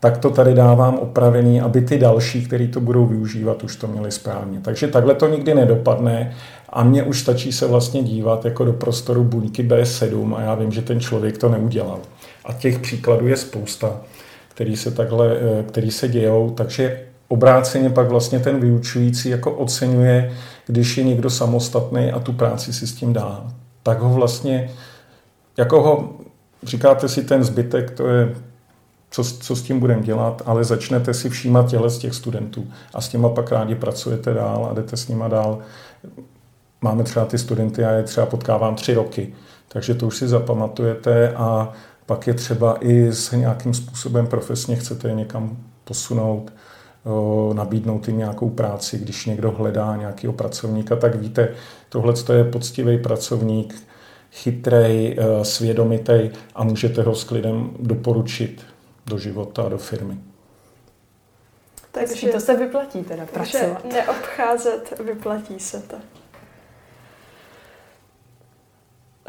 tak 0.00 0.18
to 0.18 0.30
tady 0.30 0.54
dávám 0.54 0.98
opravený, 0.98 1.60
aby 1.60 1.80
ty 1.80 1.98
další, 1.98 2.46
kteří 2.46 2.68
to 2.68 2.80
budou 2.80 3.06
využívat, 3.06 3.64
už 3.64 3.76
to 3.76 3.86
měli 3.86 4.10
správně. 4.10 4.60
Takže 4.60 4.88
takhle 4.88 5.14
to 5.14 5.28
nikdy 5.28 5.54
nedopadne 5.54 6.32
a 6.68 6.84
mně 6.84 7.02
už 7.02 7.20
stačí 7.20 7.52
se 7.52 7.66
vlastně 7.66 8.02
dívat 8.02 8.44
jako 8.44 8.64
do 8.64 8.72
prostoru 8.72 9.24
buňky 9.24 9.68
B7 9.68 10.36
a 10.36 10.40
já 10.40 10.54
vím, 10.54 10.72
že 10.72 10.82
ten 10.82 11.00
člověk 11.00 11.38
to 11.38 11.48
neudělal. 11.48 11.98
A 12.44 12.52
těch 12.52 12.78
příkladů 12.78 13.26
je 13.26 13.36
spousta, 13.36 14.00
který 14.48 14.76
se 14.76 14.90
takhle, 14.90 15.36
eh, 15.36 15.62
který 15.62 15.90
se 15.90 16.08
dějou, 16.08 16.50
takže 16.50 17.00
obráceně 17.28 17.90
pak 17.90 18.08
vlastně 18.08 18.38
ten 18.38 18.60
vyučující 18.60 19.28
jako 19.28 19.52
oceňuje, 19.52 20.32
když 20.66 20.96
je 20.96 21.04
někdo 21.04 21.30
samostatný 21.30 22.12
a 22.12 22.20
tu 22.20 22.32
práci 22.32 22.72
si 22.72 22.86
s 22.86 22.94
tím 22.94 23.12
dá. 23.12 23.46
Tak 23.82 23.98
ho 23.98 24.14
vlastně, 24.14 24.70
jako 25.56 25.82
ho, 25.82 26.14
říkáte 26.62 27.08
si 27.08 27.22
ten 27.24 27.44
zbytek, 27.44 27.90
to 27.90 28.08
je 28.08 28.34
co, 29.14 29.24
co 29.24 29.56
s 29.56 29.62
tím 29.62 29.80
budeme 29.80 30.02
dělat, 30.02 30.42
ale 30.46 30.64
začnete 30.64 31.14
si 31.14 31.30
všímat 31.30 31.70
těle 31.70 31.90
z 31.90 31.98
těch 31.98 32.14
studentů 32.14 32.66
a 32.94 33.00
s 33.00 33.08
těma 33.08 33.28
pak 33.28 33.52
rádi 33.52 33.74
pracujete 33.74 34.34
dál 34.34 34.68
a 34.70 34.74
jdete 34.74 34.96
s 34.96 35.08
nima 35.08 35.28
dál. 35.28 35.58
Máme 36.80 37.04
třeba 37.04 37.24
ty 37.24 37.38
studenty, 37.38 37.84
a 37.84 37.90
je 37.90 38.02
třeba 38.02 38.26
potkávám 38.26 38.74
tři 38.74 38.94
roky, 38.94 39.34
takže 39.68 39.94
to 39.94 40.06
už 40.06 40.16
si 40.16 40.28
zapamatujete 40.28 41.32
a 41.32 41.72
pak 42.06 42.26
je 42.26 42.34
třeba 42.34 42.76
i 42.80 43.12
s 43.12 43.32
nějakým 43.32 43.74
způsobem 43.74 44.26
profesně 44.26 44.76
chcete 44.76 45.08
je 45.08 45.14
někam 45.14 45.56
posunout, 45.84 46.52
nabídnout 47.52 48.08
jim 48.08 48.18
nějakou 48.18 48.50
práci, 48.50 48.98
když 48.98 49.26
někdo 49.26 49.50
hledá 49.50 49.96
nějakého 49.96 50.32
pracovníka, 50.32 50.96
tak 50.96 51.14
víte, 51.14 51.54
tohle 51.88 52.14
je 52.32 52.44
poctivý 52.44 52.98
pracovník, 52.98 53.74
chytrej, 54.32 55.16
e, 55.18 55.44
svědomitý 55.44 56.30
a 56.54 56.64
můžete 56.64 57.02
ho 57.02 57.14
s 57.14 57.24
klidem 57.24 57.70
doporučit 57.80 58.66
do 59.06 59.18
života 59.18 59.62
a 59.62 59.68
do 59.68 59.78
firmy. 59.78 60.18
Takže 61.90 62.28
to 62.28 62.40
se 62.40 62.56
vyplatí 62.56 63.02
teda 63.02 63.26
pracovat. 63.26 63.84
neobcházet, 63.84 64.98
vyplatí 65.04 65.60
se 65.60 65.80
to. 65.80 65.96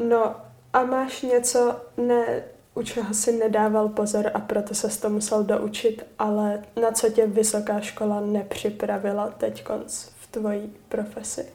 No 0.10 0.36
a 0.74 0.84
máš 0.84 1.22
něco, 1.22 1.76
ne, 1.98 2.44
u 2.76 2.84
čeho 2.84 3.14
si 3.14 3.32
nedával 3.32 3.90
pozor 3.90 4.32
a 4.34 4.40
proto 4.40 4.76
se 4.76 5.02
to 5.02 5.10
musel 5.10 5.44
doučit, 5.44 6.06
ale 6.20 6.60
na 6.82 6.92
co 6.92 7.10
tě 7.10 7.28
vysoká 7.28 7.80
škola 7.80 8.20
nepřipravila 8.20 9.30
teď 9.38 9.66
v 10.16 10.28
tvojí 10.32 10.70
profesi? 10.90 11.46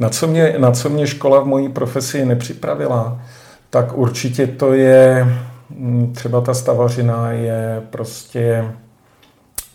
Na 0.00 0.08
co, 0.08 0.26
mě, 0.26 0.54
na 0.58 0.72
co 0.72 0.90
mě 0.90 1.06
škola 1.06 1.40
v 1.40 1.46
mojí 1.46 1.68
profesi 1.68 2.24
nepřipravila, 2.24 3.22
tak 3.70 3.98
určitě 3.98 4.46
to 4.46 4.72
je 4.72 5.26
Mm, 5.76 6.12
třeba 6.12 6.40
ta 6.40 6.54
stavařina 6.54 7.32
je 7.32 7.82
prostě, 7.90 8.64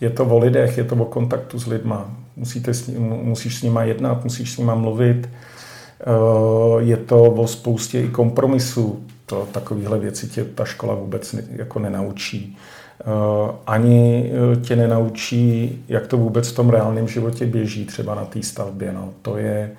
je 0.02 0.10
to 0.10 0.26
o 0.26 0.40
lidech, 0.40 0.78
je 0.78 0.84
to 0.84 0.96
o 0.96 1.06
kontaktu 1.06 1.60
s 1.60 1.68
lidma. 1.68 2.16
Musíte 2.36 2.74
s, 2.74 2.88
musíš 2.98 3.60
s 3.60 3.64
nima 3.64 3.84
jednat, 3.84 4.24
musíš 4.24 4.54
s 4.54 4.58
nima 4.58 4.76
mluvit. 4.76 5.30
Eh, 5.30 6.84
je 6.84 6.98
to 6.98 7.24
o 7.24 7.48
spoustě 7.48 8.02
i 8.02 8.08
kompromisů. 8.08 9.04
To, 9.26 9.48
takovéhle 9.52 10.00
věci 10.00 10.28
tě 10.28 10.44
ta 10.46 10.66
škola 10.66 10.96
vůbec 10.96 11.36
jako 11.50 11.80
nenaučí. 11.80 12.58
Eh, 13.02 13.56
ani 13.68 14.32
eh, 14.34 14.56
tě 14.56 14.76
nenaučí, 14.76 15.84
jak 15.88 16.08
to 16.08 16.18
vůbec 16.18 16.52
v 16.52 16.56
tom 16.56 16.70
reálném 16.70 17.08
životě 17.08 17.46
běží, 17.46 17.86
třeba 17.86 18.16
na 18.16 18.26
té 18.26 18.44
stavbě. 18.44 18.94
No. 18.94 19.14
To, 19.22 19.38
je, 19.38 19.72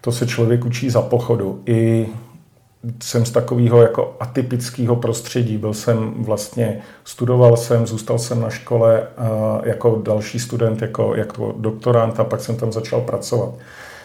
to 0.00 0.12
se 0.12 0.26
člověk 0.26 0.64
učí 0.64 0.90
za 0.90 1.02
pochodu. 1.02 1.62
I 1.66 2.08
jsem 3.02 3.26
z 3.26 3.30
takového 3.30 3.82
jako 3.82 4.16
atypického 4.20 4.96
prostředí. 4.96 5.58
Byl 5.58 5.74
jsem 5.74 6.14
vlastně, 6.18 6.80
studoval 7.04 7.56
jsem, 7.56 7.86
zůstal 7.86 8.18
jsem 8.18 8.40
na 8.40 8.50
škole 8.50 9.06
jako 9.64 10.02
další 10.04 10.38
student, 10.38 10.82
jako, 10.82 11.14
jako 11.14 11.54
doktorant 11.58 12.20
a 12.20 12.24
pak 12.24 12.40
jsem 12.40 12.56
tam 12.56 12.72
začal 12.72 13.00
pracovat. 13.00 13.54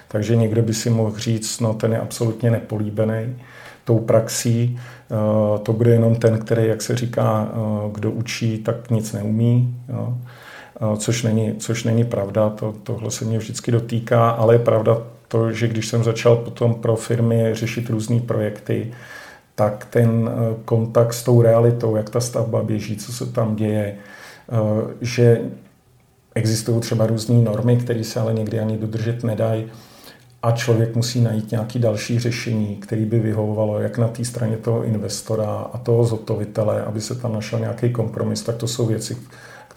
Takže 0.08 0.36
někdo 0.36 0.62
by 0.62 0.74
si 0.74 0.90
mohl 0.90 1.18
říct, 1.18 1.60
no 1.60 1.74
ten 1.74 1.92
je 1.92 2.00
absolutně 2.00 2.52
nepolíbený 2.52 3.36
tou 3.86 4.00
praxí. 4.00 4.80
To 5.64 5.74
bude 5.74 5.92
jenom 5.92 6.16
ten, 6.16 6.40
který, 6.40 6.68
jak 6.68 6.82
se 6.82 6.96
říká, 6.96 7.52
kdo 7.92 8.12
učí, 8.12 8.58
tak 8.58 8.92
nic 8.92 9.14
neumí. 9.14 9.76
Jo. 9.90 10.18
Což 10.98 11.24
není, 11.24 11.56
což 11.56 11.84
není 11.84 12.04
pravda, 12.04 12.50
to, 12.50 12.74
tohle 12.84 13.12
se 13.12 13.26
mě 13.26 13.38
vždycky 13.38 13.72
dotýká, 13.72 14.30
ale 14.30 14.56
je 14.56 14.60
pravda 14.60 14.98
to, 15.28 15.52
že 15.52 15.68
když 15.68 15.88
jsem 15.88 16.04
začal 16.04 16.36
potom 16.36 16.76
pro 16.76 16.96
firmy 16.96 17.50
řešit 17.56 17.90
různé 17.90 18.20
projekty, 18.20 18.92
tak 19.56 19.88
ten 19.90 20.30
eh, 20.30 20.56
kontakt 20.66 21.14
s 21.14 21.24
tou 21.24 21.42
realitou, 21.42 21.96
jak 21.96 22.10
ta 22.10 22.20
stavba 22.20 22.64
běží, 22.64 22.98
co 22.98 23.14
se 23.14 23.26
tam 23.26 23.56
děje, 23.56 23.96
eh, 23.96 24.56
že 25.02 25.42
existují 26.36 26.82
třeba 26.82 27.08
různé 27.08 27.36
normy, 27.36 27.78
které 27.78 28.04
se 28.04 28.20
ale 28.20 28.34
někdy 28.34 28.60
ani 28.60 28.78
dodržet 28.78 29.24
nedají 29.24 29.66
a 30.44 30.52
člověk 30.52 30.96
musí 30.96 31.22
najít 31.22 31.52
nějaké 31.52 31.80
další 31.80 32.20
řešení, 32.20 32.76
které 32.76 33.06
by 33.06 33.20
vyhovovalo 33.20 33.80
jak 33.80 33.98
na 33.98 34.08
té 34.08 34.26
straně 34.26 34.58
toho 34.58 34.84
investora 34.84 35.68
a 35.74 35.78
toho 35.78 36.04
zhotovitele, 36.04 36.84
aby 36.84 37.02
se 37.02 37.16
tam 37.16 37.34
našel 37.34 37.60
nějaký 37.60 37.90
kompromis, 37.90 38.42
tak 38.42 38.56
to 38.56 38.68
jsou 38.68 38.86
věci, 38.86 39.18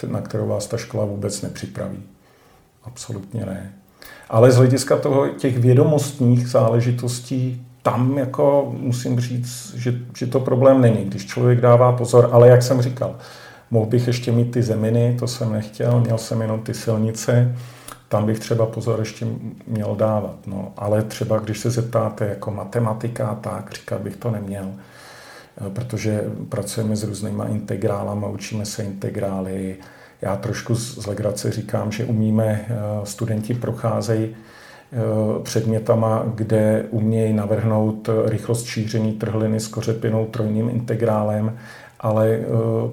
na 0.07 0.21
kterou 0.21 0.49
vás 0.49 0.67
ta 0.67 0.77
škola 0.77 1.05
vůbec 1.05 1.43
nepřipraví. 1.43 1.99
Absolutně 2.85 3.47
ne. 3.47 3.73
Ale 4.29 4.53
z 4.53 4.57
hlediska 4.57 4.97
toho, 4.97 5.29
těch 5.29 5.59
vědomostních 5.59 6.49
záležitostí, 6.49 7.67
tam 7.83 8.19
jako 8.19 8.75
musím 8.79 9.21
říct, 9.21 9.75
že, 9.75 9.95
že 10.17 10.27
to 10.27 10.41
problém 10.41 10.81
není, 10.81 11.05
když 11.05 11.27
člověk 11.27 11.61
dává 11.61 11.93
pozor, 11.93 12.29
ale 12.33 12.49
jak 12.49 12.63
jsem 12.63 12.83
říkal, 12.83 13.17
mohl 13.71 13.87
bych 13.87 14.07
ještě 14.07 14.33
mít 14.33 14.51
ty 14.51 14.63
zeminy, 14.63 15.17
to 15.19 15.27
jsem 15.27 15.53
nechtěl, 15.53 16.01
měl 16.01 16.19
jsem 16.19 16.41
jenom 16.41 16.61
ty 16.61 16.75
silnice, 16.75 17.57
tam 18.09 18.27
bych 18.27 18.39
třeba 18.39 18.67
pozor 18.67 18.99
ještě 18.99 19.27
měl 19.67 19.97
dávat. 19.97 20.37
No, 20.47 20.73
ale 20.77 21.03
třeba 21.03 21.39
když 21.39 21.59
se 21.59 21.71
zeptáte 21.71 22.27
jako 22.27 22.51
matematika, 22.51 23.39
tak 23.41 23.73
říkat 23.73 24.01
bych 24.01 24.17
to 24.17 24.31
neměl, 24.31 24.73
protože 25.73 26.25
pracujeme 26.49 26.97
s 26.97 27.05
různýma 27.05 27.47
integrálama, 27.47 28.29
učíme 28.29 28.67
se 28.67 28.83
integrály, 28.83 29.77
já 30.23 30.37
trošku 30.37 30.75
z 30.75 31.07
legrace 31.07 31.53
říkám, 31.53 31.93
že 31.93 32.05
umíme, 32.05 32.45
eh, 32.69 32.75
studenti 33.05 33.55
procházejí 33.55 34.29
eh, 34.93 35.43
předmětama, 35.43 36.25
kde 36.35 36.85
umějí 36.91 37.33
navrhnout 37.33 38.09
rychlost 38.25 38.67
šíření 38.67 39.13
trhliny 39.13 39.61
s 39.61 39.69
kořepinou 39.69 40.27
trojným 40.27 40.69
integrálem, 40.69 41.59
ale 42.01 42.29
eh, 42.29 42.45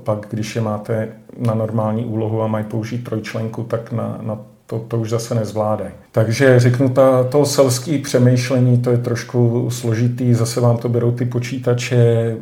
pak, 0.04 0.28
když 0.30 0.56
je 0.56 0.62
máte 0.62 1.10
na 1.38 1.54
normální 1.54 2.06
úlohu 2.06 2.42
a 2.42 2.48
mají 2.48 2.66
použít 2.66 3.04
trojčlenku, 3.04 3.64
tak 3.64 3.92
na, 3.92 4.18
na 4.22 4.40
to, 4.68 4.80
to 4.80 4.98
už 4.98 5.10
zase 5.10 5.36
nezvládají. 5.36 5.92
Takže 6.12 6.60
řeknu, 6.60 6.90
ta, 6.90 7.24
to 7.24 7.46
selské 7.46 7.98
přemýšlení, 7.98 8.78
to 8.78 8.92
je 8.92 8.98
trošku 8.98 9.70
složitý, 9.70 10.34
zase 10.34 10.62
vám 10.62 10.78
to 10.78 10.90
berou 10.90 11.12
ty 11.12 11.26
počítače, 11.26 12.36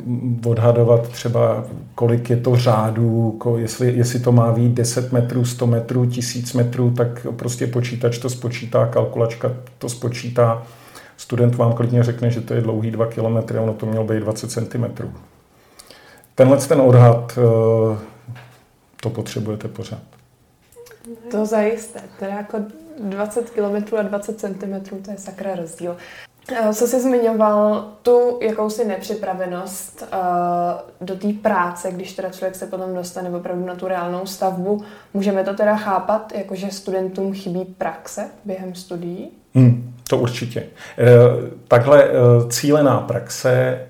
odhadovat 0.46 1.08
třeba, 1.08 1.64
kolik 1.94 2.30
je 2.30 2.36
to 2.36 2.56
řádů, 2.56 3.38
jestli, 3.56 3.92
jestli 3.96 4.20
to 4.20 4.32
má 4.32 4.52
být 4.52 4.72
10 4.72 5.12
metrů, 5.12 5.44
100 5.44 5.66
metrů, 5.66 6.06
1000 6.06 6.52
metrů, 6.52 6.90
tak 6.90 7.26
prostě 7.36 7.66
počítač 7.66 8.18
to 8.18 8.30
spočítá, 8.30 8.86
kalkulačka 8.86 9.52
to 9.78 9.88
spočítá. 9.88 10.62
Student 11.16 11.54
vám 11.54 11.72
klidně 11.72 12.02
řekne, 12.02 12.30
že 12.30 12.40
to 12.40 12.54
je 12.54 12.60
dlouhý 12.60 12.90
2 12.90 13.06
km, 13.06 13.58
ono 13.58 13.72
to 13.72 13.86
mělo 13.86 14.04
být 14.04 14.20
20 14.20 14.50
cm. 14.50 14.84
Tenhle 16.34 16.56
ten 16.56 16.80
odhad, 16.80 17.38
eh, 17.38 17.98
to 19.00 19.10
potřebujete 19.10 19.68
pořád. 19.68 20.21
To 21.30 21.46
zajisté. 21.46 22.00
Teda 22.18 22.32
jako 22.32 22.58
20 22.98 23.50
km 23.50 23.96
a 23.96 24.02
20 24.02 24.40
cm, 24.40 25.02
to 25.04 25.10
je 25.10 25.18
sakra 25.18 25.54
rozdíl. 25.54 25.96
Eh, 26.48 26.74
co 26.74 26.86
jsi 26.86 27.00
zmiňoval, 27.00 27.88
tu 28.02 28.38
jakousi 28.40 28.84
nepřipravenost 28.84 30.02
uh, 30.02 31.06
do 31.06 31.16
té 31.16 31.32
práce, 31.42 31.92
když 31.92 32.12
teda 32.12 32.30
člověk 32.30 32.54
se 32.54 32.66
potom 32.66 32.94
dostane 32.94 33.30
opravdu 33.30 33.66
na 33.66 33.74
tu 33.74 33.88
reálnou 33.88 34.26
stavbu, 34.26 34.84
můžeme 35.14 35.44
to 35.44 35.54
teda 35.54 35.76
chápat, 35.76 36.32
jako 36.36 36.54
že 36.54 36.70
studentům 36.70 37.34
chybí 37.34 37.64
praxe 37.64 38.28
během 38.44 38.74
studií? 38.74 39.30
Hmm, 39.54 39.94
to 40.08 40.18
určitě. 40.18 40.60
E, 40.60 40.68
takhle 41.68 42.04
e, 42.04 42.10
cílená 42.48 43.00
praxe, 43.00 43.80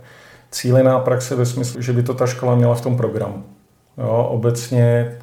cílená 0.50 0.98
praxe 0.98 1.34
ve 1.34 1.46
smyslu, 1.46 1.82
že 1.82 1.92
by 1.92 2.02
to 2.02 2.14
ta 2.14 2.26
škola 2.26 2.54
měla 2.54 2.74
v 2.74 2.80
tom 2.80 2.96
programu. 2.96 3.44
Jo, 3.98 4.28
obecně 4.30 5.18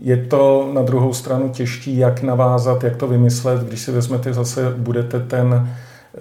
je 0.00 0.16
to 0.16 0.70
na 0.72 0.82
druhou 0.82 1.14
stranu 1.14 1.48
těžký, 1.48 1.98
jak 1.98 2.22
navázat, 2.22 2.84
jak 2.84 2.96
to 2.96 3.06
vymyslet, 3.06 3.62
když 3.62 3.80
si 3.80 3.92
vezmete 3.92 4.32
zase, 4.32 4.74
budete 4.76 5.20
ten, 5.20 5.68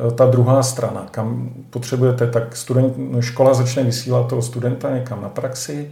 eh, 0.07 0.11
ta 0.11 0.25
druhá 0.25 0.63
strana, 0.63 1.07
kam 1.11 1.49
potřebujete, 1.69 2.27
tak 2.27 2.55
student, 2.55 2.95
škola 3.19 3.53
začne 3.53 3.83
vysílat 3.83 4.27
toho 4.27 4.41
studenta 4.41 4.95
někam 4.95 5.21
na 5.21 5.29
praxi 5.29 5.91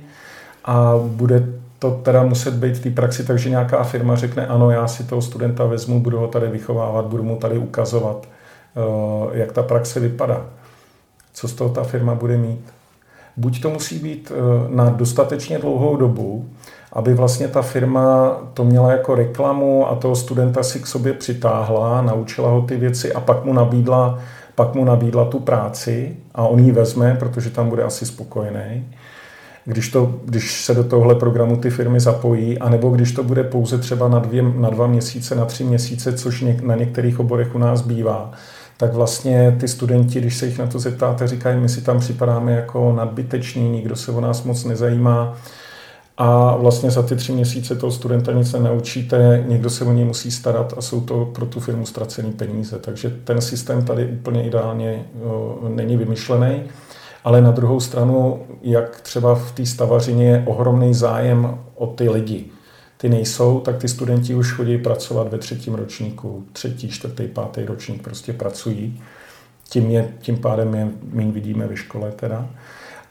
a 0.66 0.94
bude 0.98 1.48
to 1.80 1.92
teda 1.92 2.24
muset 2.24 2.54
být 2.54 2.78
v 2.78 2.84
té 2.84 2.90
praxi, 2.90 3.24
takže 3.24 3.50
nějaká 3.50 3.84
firma 3.84 4.16
řekne, 4.16 4.48
ano, 4.48 4.72
já 4.72 4.88
si 4.88 5.04
toho 5.04 5.22
studenta 5.22 5.66
vezmu, 5.66 6.00
budu 6.00 6.20
ho 6.20 6.28
tady 6.28 6.48
vychovávat, 6.48 7.06
budu 7.06 7.24
mu 7.24 7.36
tady 7.36 7.58
ukazovat, 7.58 8.28
eh, 8.76 9.38
jak 9.38 9.52
ta 9.52 9.64
praxe 9.64 10.00
vypadá. 10.00 10.46
Co 11.34 11.48
z 11.48 11.54
toho 11.54 11.70
ta 11.70 11.84
firma 11.84 12.16
bude 12.16 12.38
mít? 12.38 12.74
Buď 13.38 13.62
to 13.62 13.70
musí 13.70 14.00
být 14.00 14.32
eh, 14.36 14.76
na 14.76 14.90
dostatečně 14.90 15.60
dlouhou 15.60 15.96
dobu, 15.96 16.46
aby 16.94 17.14
vlastně 17.14 17.48
ta 17.48 17.62
firma 17.62 18.38
to 18.54 18.66
měla 18.66 18.92
jako 18.92 19.16
reklamu 19.16 19.90
a 19.90 19.96
toho 19.96 20.16
studenta 20.16 20.64
si 20.64 20.80
k 20.80 20.88
sobě 20.88 21.14
přitáhla, 21.14 22.02
naučila 22.02 22.50
ho 22.50 22.62
ty 22.62 22.78
věci 22.78 23.14
a 23.14 23.20
pak 23.20 23.46
mu 23.46 23.54
nabídla, 23.54 24.20
pak 24.56 24.76
mu 24.76 24.86
nabídla 24.86 25.26
tu 25.26 25.40
práci 25.40 26.18
a 26.36 26.48
on 26.48 26.60
ji 26.60 26.72
vezme, 26.72 27.16
protože 27.20 27.50
tam 27.50 27.70
bude 27.70 27.84
asi 27.84 28.06
spokojený. 28.06 28.86
Když, 29.66 29.90
to, 29.90 30.16
když 30.26 30.66
se 30.66 30.74
do 30.74 30.84
tohle 30.84 31.16
programu 31.16 31.58
ty 31.58 31.70
firmy 31.70 32.00
zapojí, 32.00 32.60
anebo 32.60 32.90
když 32.90 33.12
to 33.12 33.24
bude 33.24 33.44
pouze 33.44 33.78
třeba 33.78 34.08
na, 34.08 34.20
dvě, 34.20 34.44
na 34.44 34.70
dva 34.70 34.88
měsíce, 34.88 35.36
na 35.36 35.46
tři 35.46 35.64
měsíce, 35.64 36.14
což 36.14 36.42
něk, 36.42 36.62
na 36.62 36.76
některých 36.76 37.20
oborech 37.20 37.56
u 37.56 37.58
nás 37.58 37.82
bývá, 37.82 38.32
tak 38.78 38.94
vlastně 38.94 39.58
ty 39.60 39.68
studenti, 39.68 40.22
když 40.22 40.38
se 40.38 40.46
jich 40.46 40.60
na 40.60 40.68
to 40.68 40.80
zeptáte, 40.80 41.28
říkají, 41.28 41.60
my 41.60 41.70
si 41.70 41.82
tam 41.82 42.00
připadáme 42.00 42.52
jako 42.52 42.94
nadbyteční, 42.94 43.70
nikdo 43.70 43.96
se 43.96 44.12
o 44.12 44.22
nás 44.22 44.44
moc 44.44 44.64
nezajímá 44.66 45.38
a 46.18 46.56
vlastně 46.56 46.92
za 46.92 47.04
ty 47.04 47.16
tři 47.16 47.32
měsíce 47.32 47.76
toho 47.76 47.92
studenta 47.92 48.32
nic 48.32 48.54
nenaučíte, 48.54 49.44
někdo 49.48 49.70
se 49.70 49.86
o 49.86 49.94
něj 49.94 50.06
musí 50.06 50.32
starat 50.32 50.74
a 50.78 50.82
jsou 50.82 51.02
to 51.02 51.26
pro 51.26 51.46
tu 51.46 51.60
firmu 51.60 51.86
ztracené 51.86 52.32
peníze. 52.32 52.80
Takže 52.80 53.10
ten 53.24 53.42
systém 53.42 53.86
tady 53.86 54.06
úplně 54.06 54.44
ideálně 54.44 55.06
není 55.68 55.98
vymyšlený. 55.98 56.62
Ale 57.24 57.42
na 57.42 57.52
druhou 57.52 57.80
stranu, 57.80 58.40
jak 58.62 59.02
třeba 59.02 59.36
v 59.36 59.52
té 59.52 59.66
stavařině 59.66 60.28
je 60.28 60.44
ohromný 60.46 60.94
zájem 60.94 61.58
o 61.76 61.88
ty 61.88 62.10
lidi. 62.10 62.46
Ty 63.04 63.10
nejsou, 63.10 63.60
tak 63.60 63.78
ty 63.78 63.88
studenti 63.88 64.36
už 64.36 64.52
chodí 64.52 64.78
pracovat 64.78 65.32
ve 65.32 65.38
třetím 65.38 65.74
ročníku, 65.74 66.46
třetí, 66.54 66.90
čtvrtý, 66.90 67.28
pátý 67.28 67.66
ročník 67.66 68.02
prostě 68.02 68.34
pracují. 68.34 69.02
Tím, 69.70 69.90
je, 69.90 70.14
tím 70.20 70.38
pádem 70.38 70.76
je 70.76 70.88
méně 71.12 71.32
vidíme 71.32 71.68
ve 71.68 71.78
škole 71.78 72.12
teda 72.12 72.50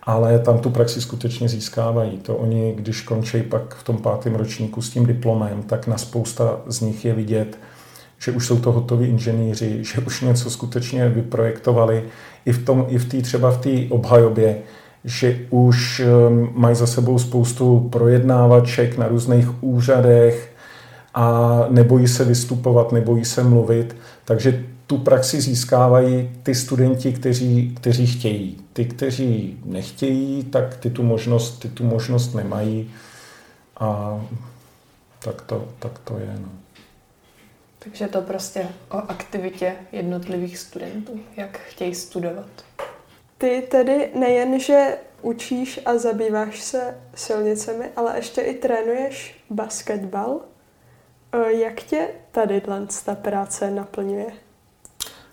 ale 0.03 0.39
tam 0.39 0.59
tu 0.59 0.71
praxi 0.71 1.01
skutečně 1.01 1.49
získávají. 1.49 2.19
To 2.19 2.37
oni, 2.37 2.75
když 2.77 3.01
končí 3.03 3.43
pak 3.43 3.75
v 3.75 3.83
tom 3.83 3.99
pátém 3.99 4.35
ročníku 4.35 4.83
s 4.83 4.91
tím 4.91 5.07
diplomem, 5.07 5.63
tak 5.63 5.87
na 5.87 5.99
spousta 5.99 6.61
z 6.67 6.81
nich 6.81 7.05
je 7.05 7.15
vidět, 7.15 7.59
že 8.19 8.33
už 8.33 8.47
jsou 8.47 8.61
to 8.61 8.73
hotoví 8.73 9.07
inženýři, 9.07 9.85
že 9.85 10.01
už 10.01 10.21
něco 10.21 10.51
skutečně 10.51 11.09
vyprojektovali 11.09 12.05
i 12.45 12.53
v 12.53 12.65
tom, 12.65 12.87
i 12.89 12.99
v 12.99 13.09
té 13.09 13.23
třeba 13.23 13.51
v 13.51 13.61
té 13.61 13.95
obhajobě, 13.95 14.59
že 15.05 15.39
už 15.51 16.01
um, 16.01 16.51
mají 16.55 16.77
za 16.77 16.87
sebou 16.87 17.19
spoustu 17.19 17.89
projednávaček 17.93 18.99
na 18.99 19.09
různých 19.09 19.63
úřadech 19.63 20.53
a 21.15 21.59
nebojí 21.69 22.09
se 22.09 22.25
vystupovat, 22.25 22.93
nebojí 22.93 23.25
se 23.25 23.43
mluvit. 23.43 23.97
Takže 24.25 24.65
tu 24.87 24.99
praxi 24.99 25.41
získávají 25.41 26.31
ty 26.43 26.55
studenti, 26.55 27.13
kteří, 27.13 27.75
kteří 27.77 28.07
chtějí. 28.07 28.59
Ty, 28.73 28.85
kteří 28.85 29.59
nechtějí, 29.65 30.45
tak 30.45 30.77
ty 30.77 30.91
tu 30.91 31.03
možnost, 31.03 31.59
ty 31.59 31.69
tu 31.69 31.85
možnost 31.85 32.35
nemají 32.35 32.91
a 33.81 34.21
tak 35.25 35.43
to, 35.43 35.69
tak 35.79 35.99
to 35.99 36.19
je. 36.19 36.37
No. 36.41 36.49
Takže 37.79 38.09
to 38.09 38.21
prostě 38.21 38.67
o 38.91 38.97
aktivitě 38.97 39.73
jednotlivých 39.93 40.59
studentů, 40.59 41.21
jak 41.37 41.59
chtějí 41.59 41.95
studovat. 41.95 42.47
Ty 43.43 43.63
tedy 43.71 44.11
nejen, 44.15 44.61
že 44.61 44.97
učíš 45.23 45.81
a 45.85 45.99
zabýváš 45.99 46.61
se 46.61 46.99
silnicemi, 47.15 47.85
ale 47.97 48.17
ještě 48.17 48.41
i 48.41 48.55
trénuješ 48.55 49.45
basketbal. 49.51 50.41
Jak 51.49 51.81
tě 51.81 52.09
tady 52.31 52.63
ta 53.05 53.15
práce 53.15 53.71
naplňuje? 53.71 54.27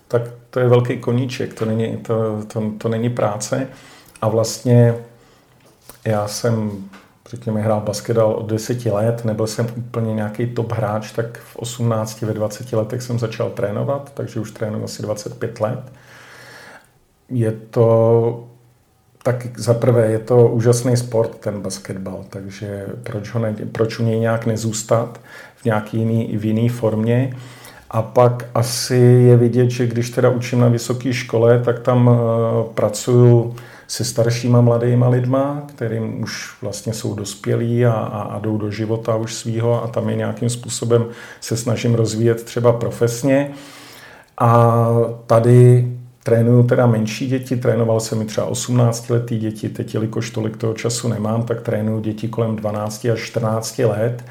tak 0.07 0.21
to 0.49 0.59
je 0.59 0.67
velký 0.67 0.97
koníček, 0.97 1.53
to 1.53 1.65
není, 1.65 1.97
to, 1.97 2.43
to, 2.47 2.71
to 2.77 2.89
není 2.89 3.09
práce. 3.09 3.67
A 4.21 4.27
vlastně 4.27 4.95
já 6.05 6.27
jsem, 6.27 6.71
řekněme, 7.29 7.61
hrál 7.61 7.81
basketbal 7.81 8.33
od 8.33 8.49
10 8.49 8.85
let, 8.85 9.25
nebyl 9.25 9.47
jsem 9.47 9.67
úplně 9.77 10.13
nějaký 10.13 10.47
top 10.47 10.71
hráč, 10.71 11.11
tak 11.11 11.37
v 11.37 11.55
18, 11.55 12.21
ve 12.21 12.33
20 12.33 12.73
letech 12.73 13.01
jsem 13.01 13.19
začal 13.19 13.49
trénovat, 13.49 14.11
takže 14.13 14.39
už 14.39 14.51
trénuji 14.51 14.83
asi 14.83 15.01
25 15.01 15.59
let. 15.59 15.79
Je 17.31 17.51
to 17.51 18.49
tak 19.23 19.59
za 19.59 19.73
prvé 19.73 20.07
je 20.07 20.19
to 20.19 20.47
úžasný 20.47 20.97
sport, 20.97 21.37
ten 21.39 21.61
basketbal, 21.61 22.25
takže 22.29 22.85
proč, 23.03 23.33
ho 23.33 23.39
ne, 23.39 23.55
proč 23.71 23.99
u 23.99 24.03
něj 24.03 24.19
nějak 24.19 24.45
nezůstat 24.45 25.19
v 25.55 25.65
nějaký 25.65 25.97
jiný, 25.97 26.37
v 26.37 26.45
jiný 26.45 26.69
formě. 26.69 27.35
A 27.91 28.01
pak 28.01 28.45
asi 28.55 28.95
je 28.95 29.37
vidět, 29.37 29.69
že 29.69 29.87
když 29.87 30.09
teda 30.09 30.29
učím 30.29 30.59
na 30.59 30.67
vysoké 30.67 31.13
škole, 31.13 31.59
tak 31.59 31.79
tam 31.79 32.09
eh, 32.09 32.73
pracuju 32.73 33.55
se 33.87 34.05
staršíma 34.05 34.61
mladýma 34.61 35.09
lidma, 35.09 35.63
kterým 35.65 36.23
už 36.23 36.61
vlastně 36.61 36.93
jsou 36.93 37.15
dospělí 37.15 37.85
a, 37.85 37.91
a, 37.91 38.21
a 38.21 38.39
jdou 38.39 38.57
do 38.57 38.71
života 38.71 39.15
už 39.15 39.33
svýho 39.33 39.83
a 39.83 39.87
tam 39.87 40.09
je 40.09 40.15
nějakým 40.15 40.49
způsobem 40.49 41.05
se 41.41 41.57
snažím 41.57 41.95
rozvíjet 41.95 42.43
třeba 42.43 42.73
profesně. 42.73 43.51
A 44.37 44.87
tady 45.25 45.87
trénuju 46.29 46.63
teda 46.63 46.87
menší 46.87 47.27
děti, 47.27 47.55
trénoval 47.55 47.99
jsem 47.99 48.21
i 48.21 48.25
třeba 48.25 48.47
18 48.47 49.09
letý 49.09 49.39
děti, 49.39 49.69
teď 49.69 49.93
jelikož 49.93 50.29
tolik 50.29 50.57
toho 50.57 50.73
času 50.73 51.07
nemám, 51.07 51.43
tak 51.43 51.61
trénuju 51.61 51.99
děti 51.99 52.27
kolem 52.27 52.55
12 52.55 53.05
až 53.05 53.19
14 53.19 53.79
let. 53.79 54.23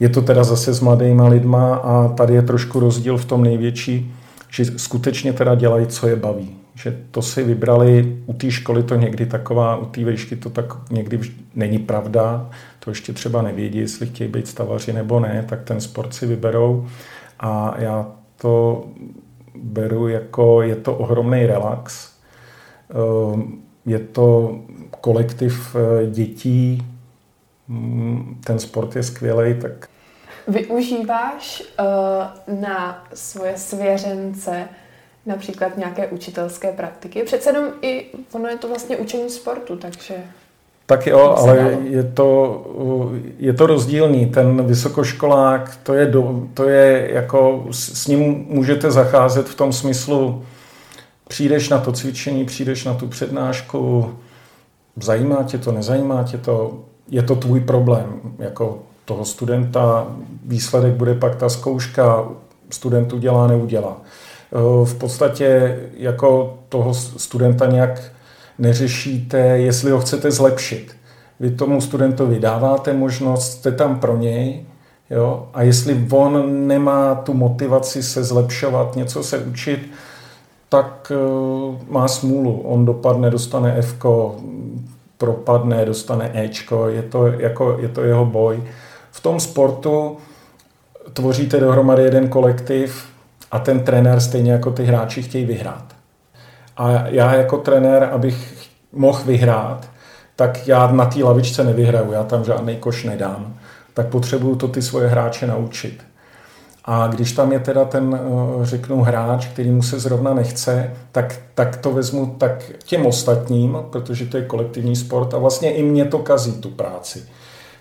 Je 0.00 0.08
to 0.08 0.22
teda 0.22 0.44
zase 0.44 0.74
s 0.74 0.80
mladýma 0.80 1.28
lidma 1.28 1.74
a 1.74 2.08
tady 2.08 2.34
je 2.34 2.42
trošku 2.42 2.80
rozdíl 2.80 3.16
v 3.16 3.24
tom 3.24 3.42
největší, 3.42 4.14
že 4.50 4.64
skutečně 4.64 5.32
teda 5.32 5.54
dělají, 5.54 5.86
co 5.86 6.08
je 6.08 6.16
baví. 6.16 6.56
Že 6.74 6.96
to 7.10 7.22
si 7.22 7.42
vybrali, 7.42 8.16
u 8.26 8.32
té 8.32 8.50
školy 8.50 8.82
to 8.82 8.94
někdy 8.94 9.26
taková, 9.26 9.76
u 9.76 9.86
té 9.86 10.04
vejšky 10.04 10.36
to 10.36 10.50
tak 10.50 10.90
někdy 10.90 11.20
není 11.54 11.78
pravda, 11.78 12.50
to 12.78 12.90
ještě 12.90 13.12
třeba 13.12 13.42
nevědí, 13.42 13.78
jestli 13.78 14.06
chtějí 14.06 14.30
být 14.30 14.48
stavaři 14.48 14.92
nebo 14.92 15.20
ne, 15.20 15.44
tak 15.48 15.62
ten 15.62 15.80
sport 15.80 16.14
si 16.14 16.26
vyberou 16.26 16.86
a 17.40 17.74
já 17.78 18.06
to 18.36 18.84
beru 19.54 20.08
jako, 20.08 20.62
je 20.62 20.76
to 20.76 20.94
ohromný 20.96 21.46
relax, 21.46 22.12
ehm, 22.90 23.62
je 23.86 23.98
to 23.98 24.58
kolektiv 25.00 25.76
eh, 25.76 26.06
dětí, 26.06 26.86
mm, 27.68 28.40
ten 28.44 28.58
sport 28.58 28.96
je 28.96 29.02
skvělý, 29.02 29.54
tak 29.60 29.88
Využíváš 30.48 31.62
uh, 31.62 32.60
na 32.60 33.06
svoje 33.14 33.58
svěřence 33.58 34.68
například 35.26 35.76
nějaké 35.76 36.06
učitelské 36.06 36.72
praktiky? 36.72 37.22
Přece 37.22 37.50
jenom 37.50 37.72
i 37.82 38.06
ono 38.32 38.48
je 38.48 38.56
to 38.56 38.68
vlastně 38.68 38.96
učení 38.96 39.30
sportu, 39.30 39.76
takže... 39.76 40.24
Tak 40.86 41.06
jo, 41.06 41.34
ale 41.38 41.78
je 41.84 42.02
to, 42.02 42.62
je 43.38 43.52
to 43.52 43.66
rozdílný. 43.66 44.26
Ten 44.26 44.66
vysokoškolák, 44.66 45.78
to 45.82 45.94
je, 45.94 46.06
do, 46.06 46.42
to 46.54 46.68
je 46.68 47.08
jako, 47.12 47.64
s 47.70 48.06
ním 48.06 48.46
můžete 48.48 48.90
zacházet 48.90 49.48
v 49.48 49.54
tom 49.54 49.72
smyslu, 49.72 50.42
přijdeš 51.28 51.68
na 51.68 51.78
to 51.78 51.92
cvičení, 51.92 52.44
přijdeš 52.44 52.84
na 52.84 52.94
tu 52.94 53.06
přednášku, 53.06 54.10
zajímá 54.96 55.42
tě 55.42 55.58
to, 55.58 55.72
nezajímá 55.72 56.22
tě 56.22 56.38
to, 56.38 56.78
je 57.08 57.22
to 57.22 57.36
tvůj 57.36 57.60
problém. 57.60 58.20
Jako 58.38 58.78
toho 59.04 59.24
studenta, 59.24 60.06
výsledek 60.44 60.94
bude 60.94 61.14
pak 61.14 61.36
ta 61.36 61.48
zkouška, 61.48 62.28
student 62.70 63.12
udělá, 63.12 63.46
neudělá. 63.46 63.96
Eh, 64.00 64.84
v 64.84 64.94
podstatě 64.94 65.78
jako 65.96 66.58
toho 66.68 66.94
studenta 66.94 67.66
nějak 67.66 68.13
neřešíte, 68.58 69.38
jestli 69.38 69.90
ho 69.90 70.00
chcete 70.00 70.30
zlepšit. 70.30 70.96
Vy 71.40 71.50
tomu 71.50 71.80
studentovi 71.80 72.40
dáváte 72.40 72.92
možnost, 72.92 73.52
jste 73.52 73.72
tam 73.72 74.00
pro 74.00 74.16
něj, 74.16 74.64
jo? 75.10 75.48
a 75.54 75.62
jestli 75.62 76.06
on 76.10 76.66
nemá 76.66 77.14
tu 77.14 77.34
motivaci 77.34 78.02
se 78.02 78.24
zlepšovat, 78.24 78.96
něco 78.96 79.22
se 79.22 79.38
učit, 79.38 79.90
tak 80.68 81.12
uh, 81.16 81.74
má 81.88 82.08
smůlu. 82.08 82.60
On 82.60 82.84
dopadne, 82.84 83.30
dostane 83.30 83.74
F, 83.78 83.96
propadne, 85.18 85.84
dostane 85.84 86.30
Ečko, 86.34 86.88
je 86.88 87.02
to, 87.02 87.26
jako, 87.26 87.78
je 87.80 87.88
to 87.88 88.02
jeho 88.02 88.26
boj 88.26 88.62
v 89.14 89.20
tom 89.20 89.40
sportu 89.40 90.16
tvoříte 91.12 91.60
dohromady 91.60 92.02
jeden 92.02 92.28
kolektiv 92.28 93.06
a 93.50 93.58
ten 93.58 93.80
trenér 93.80 94.20
stejně 94.20 94.52
jako 94.52 94.70
ty 94.70 94.84
hráči 94.84 95.22
chtějí 95.22 95.44
vyhrát. 95.44 95.93
A 96.76 97.08
já 97.08 97.34
jako 97.34 97.58
trenér, 97.58 98.08
abych 98.12 98.68
mohl 98.92 99.22
vyhrát, 99.24 99.90
tak 100.36 100.68
já 100.68 100.92
na 100.92 101.06
té 101.06 101.24
lavičce 101.24 101.64
nevyhraju, 101.64 102.12
já 102.12 102.24
tam 102.24 102.44
žádný 102.44 102.76
koš 102.76 103.04
nedám. 103.04 103.54
Tak 103.94 104.08
potřebuju 104.08 104.56
to 104.56 104.68
ty 104.68 104.82
svoje 104.82 105.08
hráče 105.08 105.46
naučit. 105.46 106.02
A 106.84 107.06
když 107.06 107.32
tam 107.32 107.52
je 107.52 107.60
teda 107.60 107.84
ten, 107.84 108.20
eh, 108.22 108.66
řeknu, 108.66 109.02
hráč, 109.02 109.46
který 109.46 109.70
mu 109.70 109.82
se 109.82 110.00
zrovna 110.00 110.34
nechce, 110.34 110.90
tak, 111.12 111.40
tak 111.54 111.76
to 111.76 111.92
vezmu 111.92 112.34
tak 112.38 112.62
těm 112.84 113.06
ostatním, 113.06 113.78
protože 113.90 114.26
to 114.26 114.36
je 114.36 114.44
kolektivní 114.44 114.96
sport 114.96 115.34
a 115.34 115.38
vlastně 115.38 115.72
i 115.72 115.82
mě 115.82 116.04
to 116.04 116.18
kazí 116.18 116.52
tu 116.52 116.70
práci. 116.70 117.22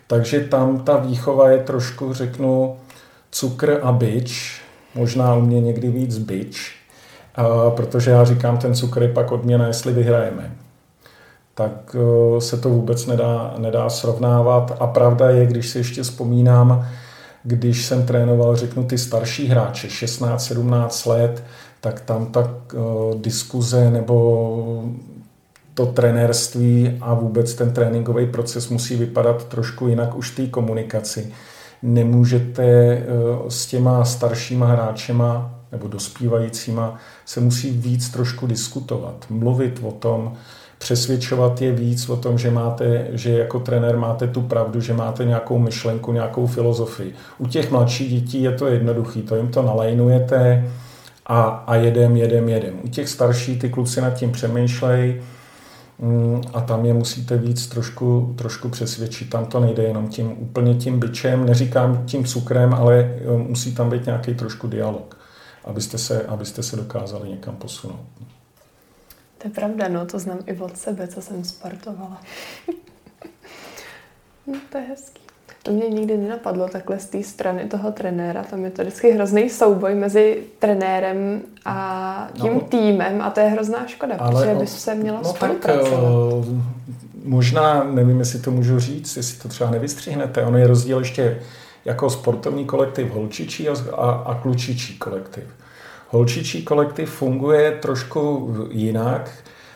Takže 0.07 0.39
tam 0.39 0.79
ta 0.79 0.97
výchova 0.97 1.49
je 1.49 1.59
trošku, 1.59 2.13
řeknu, 2.13 2.75
cukr 3.31 3.79
a 3.83 3.91
byč, 3.91 4.61
možná 4.95 5.35
u 5.35 5.41
mě 5.41 5.61
někdy 5.61 5.89
víc 5.89 6.17
byč, 6.17 6.82
protože 7.75 8.11
já 8.11 8.25
říkám, 8.25 8.57
ten 8.57 8.75
cukr 8.75 9.01
je 9.01 9.09
pak 9.09 9.31
odměna, 9.31 9.67
jestli 9.67 9.93
vyhrajeme. 9.93 10.51
tak 11.55 11.95
eh, 11.95 12.41
se 12.41 12.57
to 12.57 12.69
vůbec 12.69 13.05
nedá, 13.05 13.55
nedá 13.57 13.89
srovnávat. 13.89 14.77
A 14.79 14.87
pravda 14.87 15.29
je, 15.29 15.45
když 15.45 15.69
si 15.69 15.77
ještě 15.77 16.03
vzpomínám, 16.03 16.87
když 17.43 17.85
jsem 17.85 18.05
trénoval, 18.05 18.55
řeknu, 18.55 18.83
ty 18.83 18.97
starší 18.97 19.47
hráče, 19.47 19.87
16-17 19.87 21.09
let, 21.09 21.43
tak 21.81 22.01
tam 22.01 22.25
ta 22.25 22.39
uh, 22.73 23.21
diskuze 23.21 23.91
nebo 23.91 24.83
to 25.73 25.85
trenérství 25.85 26.97
a 27.01 27.13
vůbec 27.13 27.53
ten 27.53 27.71
tréninkový 27.73 28.27
proces 28.27 28.69
musí 28.69 28.95
vypadat 28.95 29.43
trošku 29.43 29.87
jinak 29.87 30.15
už 30.15 30.31
té 30.31 30.47
komunikaci. 30.47 31.33
Nemůžete 31.81 32.97
uh, 32.97 33.47
s 33.47 33.65
těma 33.65 34.05
staršíma 34.05 34.65
hráčema 34.65 35.59
nebo 35.73 35.87
dospívajícíma 35.87 36.95
se 37.25 37.39
musí 37.39 37.71
víc 37.71 38.09
trošku 38.09 38.47
diskutovat, 38.47 39.25
mluvit 39.29 39.79
o 39.83 39.91
tom, 39.91 40.33
přesvědčovat 40.83 41.61
je 41.61 41.71
víc 41.71 42.09
o 42.09 42.17
tom, 42.17 42.37
že, 42.37 42.51
máte, 42.51 43.07
že 43.11 43.37
jako 43.37 43.59
trenér 43.59 43.97
máte 43.97 44.27
tu 44.27 44.41
pravdu, 44.41 44.81
že 44.81 44.93
máte 44.93 45.25
nějakou 45.25 45.59
myšlenku, 45.59 46.13
nějakou 46.13 46.47
filozofii. 46.47 47.13
U 47.37 47.47
těch 47.47 47.71
mladších 47.71 48.21
dětí 48.21 48.43
je 48.43 48.51
to 48.51 48.67
jednoduchý, 48.67 49.21
to 49.21 49.35
jim 49.35 49.47
to 49.47 49.61
nalajnujete 49.61 50.71
a, 51.25 51.41
a 51.43 51.75
jedem, 51.75 52.17
jedem, 52.17 52.49
jedem. 52.49 52.73
U 52.83 52.87
těch 52.87 53.09
starších 53.09 53.59
ty 53.59 53.69
kluci 53.69 54.01
nad 54.01 54.11
tím 54.11 54.31
přemýšlej 54.31 55.21
mm, 55.99 56.41
a 56.53 56.61
tam 56.61 56.85
je 56.85 56.93
musíte 56.93 57.37
víc 57.37 57.67
trošku, 57.67 58.33
trošku 58.37 58.69
přesvědčit. 58.69 59.29
Tam 59.29 59.45
to 59.45 59.59
nejde 59.59 59.83
jenom 59.83 60.07
tím 60.07 60.35
úplně 60.39 60.75
tím 60.75 60.99
byčem, 60.99 61.45
neříkám 61.45 62.03
tím 62.05 62.25
cukrem, 62.25 62.73
ale 62.73 62.95
eh, 62.95 63.37
musí 63.37 63.75
tam 63.75 63.89
být 63.89 64.05
nějaký 64.05 64.33
trošku 64.33 64.67
dialog, 64.67 65.17
abyste 65.65 65.97
se, 65.97 66.23
abyste 66.23 66.63
se 66.63 66.75
dokázali 66.75 67.29
někam 67.29 67.55
posunout. 67.55 68.05
To 69.37 69.47
je 69.47 69.51
pravda, 69.51 69.87
no, 69.87 70.05
to 70.05 70.19
znám 70.19 70.39
i 70.45 70.57
od 70.57 70.77
sebe, 70.77 71.07
co 71.07 71.21
jsem 71.21 71.43
sportovala. 71.43 72.21
no, 74.47 74.53
to 74.69 74.77
je 74.77 74.83
hezký. 74.83 75.23
To 75.63 75.71
mě 75.71 75.89
nikdy 75.89 76.17
nenapadlo 76.17 76.67
takhle 76.67 76.99
z 76.99 77.05
té 77.05 77.23
strany 77.23 77.65
toho 77.65 77.91
trenéra. 77.91 78.43
Tam 78.43 78.65
je 78.65 78.71
to 78.71 78.81
vždycky 78.81 79.11
hrozný 79.11 79.49
souboj 79.49 79.95
mezi 79.95 80.43
trenérem 80.59 81.41
a 81.65 82.27
tím 82.41 82.53
no, 82.53 82.59
týmem 82.59 83.21
a 83.21 83.29
to 83.29 83.39
je 83.39 83.45
hrozná 83.45 83.87
škoda, 83.87 84.15
ale, 84.19 84.31
protože 84.31 84.59
by 84.59 84.67
se 84.67 84.95
mělo 84.95 85.19
no, 85.23 85.29
spolupracovat. 85.29 85.89
Tak, 85.89 86.55
eh, 86.57 86.73
možná, 87.23 87.83
nevím, 87.83 88.19
jestli 88.19 88.39
to 88.39 88.51
můžu 88.51 88.79
říct, 88.79 89.17
jestli 89.17 89.39
to 89.39 89.47
třeba 89.47 89.71
nevystřihnete. 89.71 90.45
Ono 90.45 90.57
je 90.57 90.67
rozdíl 90.67 90.99
ještě 90.99 91.39
jako 91.85 92.09
sportovní 92.09 92.65
kolektiv 92.65 93.13
holčičí 93.13 93.69
a, 93.69 93.73
a, 93.95 94.11
a 94.11 94.35
klučičí 94.35 94.97
kolektiv. 94.97 95.43
Holčičí 96.09 96.63
kolektiv 96.63 97.09
funguje 97.09 97.71
trošku 97.71 98.53
jinak. 98.71 99.31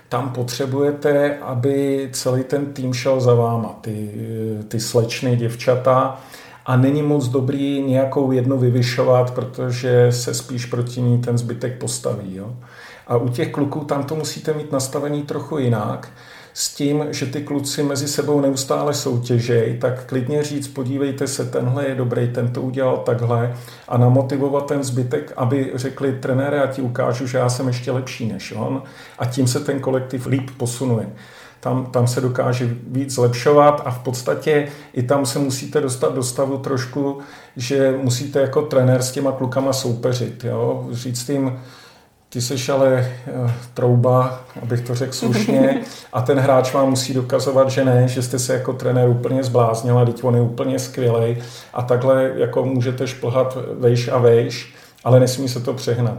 Tam 0.09 0.29
potřebujete, 0.29 1.37
aby 1.37 2.09
celý 2.13 2.43
ten 2.43 2.73
tým 2.73 2.93
šel 2.93 3.21
za 3.21 3.33
váma, 3.33 3.75
ty, 3.81 4.11
ty 4.67 4.79
slečny, 4.79 5.35
děvčata. 5.35 6.21
A 6.65 6.77
není 6.77 7.01
moc 7.01 7.27
dobrý 7.27 7.81
nějakou 7.81 8.31
jednu 8.31 8.57
vyvyšovat, 8.57 9.31
protože 9.31 10.11
se 10.11 10.33
spíš 10.33 10.65
proti 10.65 11.01
ní 11.01 11.21
ten 11.21 11.37
zbytek 11.37 11.77
postaví. 11.77 12.35
Jo? 12.35 12.55
A 13.07 13.17
u 13.17 13.29
těch 13.29 13.51
kluků 13.51 13.79
tam 13.79 14.03
to 14.03 14.15
musíte 14.15 14.53
mít 14.53 14.71
nastavený 14.71 15.23
trochu 15.23 15.57
jinak 15.57 16.09
s 16.57 16.69
tím, 16.69 17.05
že 17.09 17.25
ty 17.25 17.41
kluci 17.41 17.83
mezi 17.83 18.07
sebou 18.07 18.41
neustále 18.41 18.93
soutěžejí, 18.93 19.77
tak 19.77 20.05
klidně 20.05 20.43
říct, 20.43 20.67
podívejte 20.67 21.27
se, 21.27 21.45
tenhle 21.45 21.85
je 21.87 21.95
dobrý, 21.95 22.27
ten 22.27 22.53
to 22.53 22.61
udělal 22.61 22.97
takhle 22.97 23.55
a 23.87 23.97
namotivovat 23.97 24.65
ten 24.65 24.83
zbytek, 24.83 25.33
aby 25.35 25.71
řekli, 25.75 26.13
trenére, 26.13 26.57
já 26.57 26.67
ti 26.67 26.81
ukážu, 26.81 27.27
že 27.27 27.37
já 27.37 27.49
jsem 27.49 27.67
ještě 27.67 27.91
lepší 27.91 28.27
než 28.27 28.51
on 28.51 28.83
a 29.19 29.25
tím 29.25 29.47
se 29.47 29.59
ten 29.59 29.79
kolektiv 29.79 30.25
líp 30.25 30.49
posunuje. 30.57 31.09
Tam, 31.59 31.85
tam 31.85 32.07
se 32.07 32.21
dokáže 32.21 32.75
víc 32.87 33.13
zlepšovat 33.13 33.81
a 33.85 33.91
v 33.91 33.99
podstatě 33.99 34.67
i 34.93 35.03
tam 35.03 35.25
se 35.25 35.39
musíte 35.39 35.81
dostat 35.81 36.15
do 36.15 36.23
stavu 36.23 36.57
trošku, 36.57 37.19
že 37.55 37.95
musíte 38.01 38.41
jako 38.41 38.61
trenér 38.61 39.01
s 39.01 39.11
těma 39.11 39.31
klukama 39.31 39.73
soupeřit. 39.73 40.43
Jo? 40.43 40.87
Říct 40.91 41.29
jim, 41.29 41.59
ty 42.37 42.41
seš 42.41 42.69
ale 42.69 43.11
uh, 43.43 43.51
trouba, 43.73 44.41
abych 44.61 44.81
to 44.81 44.95
řekl 44.95 45.13
slušně, 45.13 45.81
a 46.13 46.21
ten 46.21 46.39
hráč 46.39 46.73
vám 46.73 46.89
musí 46.89 47.13
dokazovat, 47.13 47.69
že 47.69 47.85
ne, 47.85 48.07
že 48.07 48.21
jste 48.21 48.39
se 48.39 48.53
jako 48.53 48.73
trenér 48.73 49.09
úplně 49.09 49.43
zbláznil 49.43 49.99
a 49.99 50.05
teď 50.05 50.23
on 50.23 50.35
je 50.35 50.41
úplně 50.41 50.79
skvělý 50.79 51.37
a 51.73 51.81
takhle 51.81 52.31
jako 52.35 52.65
můžete 52.65 53.07
šplhat 53.07 53.57
vejš 53.79 54.07
a 54.07 54.17
vejš, 54.17 54.73
ale 55.03 55.19
nesmí 55.19 55.49
se 55.49 55.59
to 55.59 55.73
přehnat. 55.73 56.17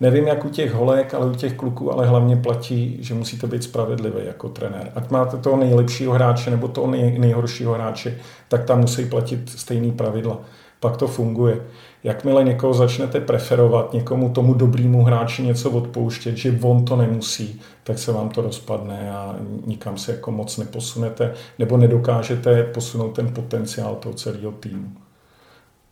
Nevím, 0.00 0.26
jak 0.26 0.44
u 0.44 0.48
těch 0.48 0.72
holek, 0.72 1.14
ale 1.14 1.26
u 1.26 1.34
těch 1.34 1.54
kluků, 1.54 1.92
ale 1.92 2.06
hlavně 2.06 2.36
platí, 2.36 2.98
že 3.00 3.14
musíte 3.14 3.46
být 3.46 3.62
spravedlivý 3.62 4.26
jako 4.26 4.48
trenér. 4.48 4.92
Ať 4.94 5.10
máte 5.10 5.36
toho 5.36 5.56
nejlepšího 5.56 6.12
hráče 6.12 6.50
nebo 6.50 6.68
toho 6.68 6.86
nej, 6.86 7.18
nejhoršího 7.18 7.74
hráče, 7.74 8.18
tak 8.48 8.64
tam 8.64 8.80
musí 8.80 9.04
platit 9.04 9.50
stejný 9.56 9.92
pravidla. 9.92 10.38
Pak 10.80 10.96
to 10.96 11.08
funguje. 11.08 11.60
Jakmile 12.04 12.44
někoho 12.44 12.74
začnete 12.74 13.20
preferovat, 13.20 13.92
někomu 13.92 14.28
tomu 14.28 14.54
dobrýmu 14.54 15.04
hráči 15.04 15.42
něco 15.42 15.70
odpouštět, 15.70 16.36
že 16.36 16.58
on 16.62 16.84
to 16.84 16.96
nemusí, 16.96 17.60
tak 17.84 17.98
se 17.98 18.12
vám 18.12 18.28
to 18.28 18.42
rozpadne 18.42 19.10
a 19.12 19.36
nikam 19.66 19.98
se 19.98 20.12
jako 20.12 20.30
moc 20.30 20.56
neposunete 20.56 21.34
nebo 21.58 21.76
nedokážete 21.76 22.62
posunout 22.62 23.08
ten 23.08 23.34
potenciál 23.34 23.94
toho 23.94 24.14
celého 24.14 24.52
týmu. 24.52 24.92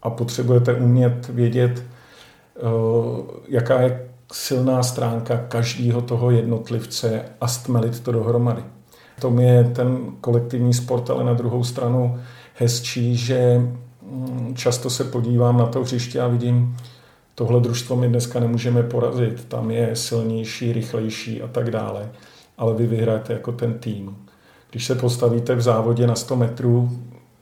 A 0.02 0.10
potřebujete 0.10 0.74
umět 0.74 1.28
vědět, 1.28 1.82
eh, 2.56 2.60
jaká 3.48 3.80
je 3.80 4.08
silná 4.32 4.82
stránka 4.82 5.36
každého 5.48 6.02
toho 6.02 6.30
jednotlivce 6.30 7.24
a 7.40 7.48
stmelit 7.48 8.00
to 8.00 8.12
dohromady. 8.12 8.62
To 9.20 9.40
je 9.40 9.64
ten 9.64 9.98
kolektivní 10.20 10.74
sport, 10.74 11.10
ale 11.10 11.24
na 11.24 11.34
druhou 11.34 11.64
stranu 11.64 12.18
hezčí, 12.54 13.16
že 13.16 13.60
často 14.54 14.90
se 14.90 15.04
podívám 15.04 15.58
na 15.58 15.66
to 15.66 15.80
hřiště 15.80 16.20
a 16.20 16.28
vidím, 16.28 16.76
tohle 17.34 17.60
družstvo 17.60 17.96
my 17.96 18.08
dneska 18.08 18.40
nemůžeme 18.40 18.82
porazit, 18.82 19.44
tam 19.44 19.70
je 19.70 19.96
silnější, 19.96 20.72
rychlejší 20.72 21.42
a 21.42 21.48
tak 21.48 21.70
dále, 21.70 22.08
ale 22.58 22.74
vy 22.74 22.86
vyhrajete 22.86 23.32
jako 23.32 23.52
ten 23.52 23.74
tým. 23.74 24.16
Když 24.70 24.86
se 24.86 24.94
postavíte 24.94 25.54
v 25.54 25.60
závodě 25.60 26.06
na 26.06 26.14
100 26.14 26.36
metrů 26.36 26.98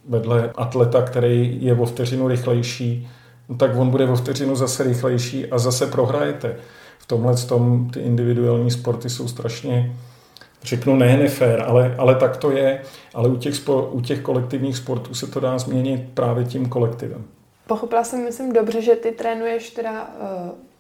vedle 0.09 0.51
atleta, 0.57 1.03
který 1.03 1.59
je 1.61 1.75
o 1.75 1.87
vteřinu 1.87 2.29
rychlejší, 2.29 3.09
no 3.49 3.57
tak 3.57 3.77
on 3.77 3.91
bude 3.91 4.09
o 4.09 4.17
vteřinu 4.17 4.57
zase 4.57 4.83
rychlejší 4.83 5.47
a 5.47 5.59
zase 5.59 5.87
prohrajete. 5.87 6.57
V 6.99 7.07
tomhle 7.07 7.37
tom 7.37 7.91
ty 7.91 8.01
individuální 8.01 8.71
sporty 8.71 9.11
jsou 9.11 9.29
strašně 9.29 9.97
řeknu 10.65 10.97
ne 10.97 11.17
nefér, 11.17 11.65
ale, 11.67 11.95
ale 11.99 12.15
tak 12.15 12.37
to 12.37 12.51
je. 12.51 12.83
Ale 13.15 13.29
u 13.29 13.37
těch, 13.37 13.55
spo, 13.55 13.83
u 13.93 14.01
těch 14.01 14.21
kolektivních 14.21 14.77
sportů 14.77 15.15
se 15.15 15.27
to 15.27 15.41
dá 15.41 15.59
změnit 15.59 16.11
právě 16.15 16.45
tím 16.45 16.69
kolektivem. 16.69 17.25
Pochopila 17.67 18.05
jsem, 18.05 18.25
myslím, 18.25 18.53
dobře, 18.53 18.83
že 18.83 18.97
ty 18.97 19.13
trénuješ 19.13 19.71
teda 19.71 20.11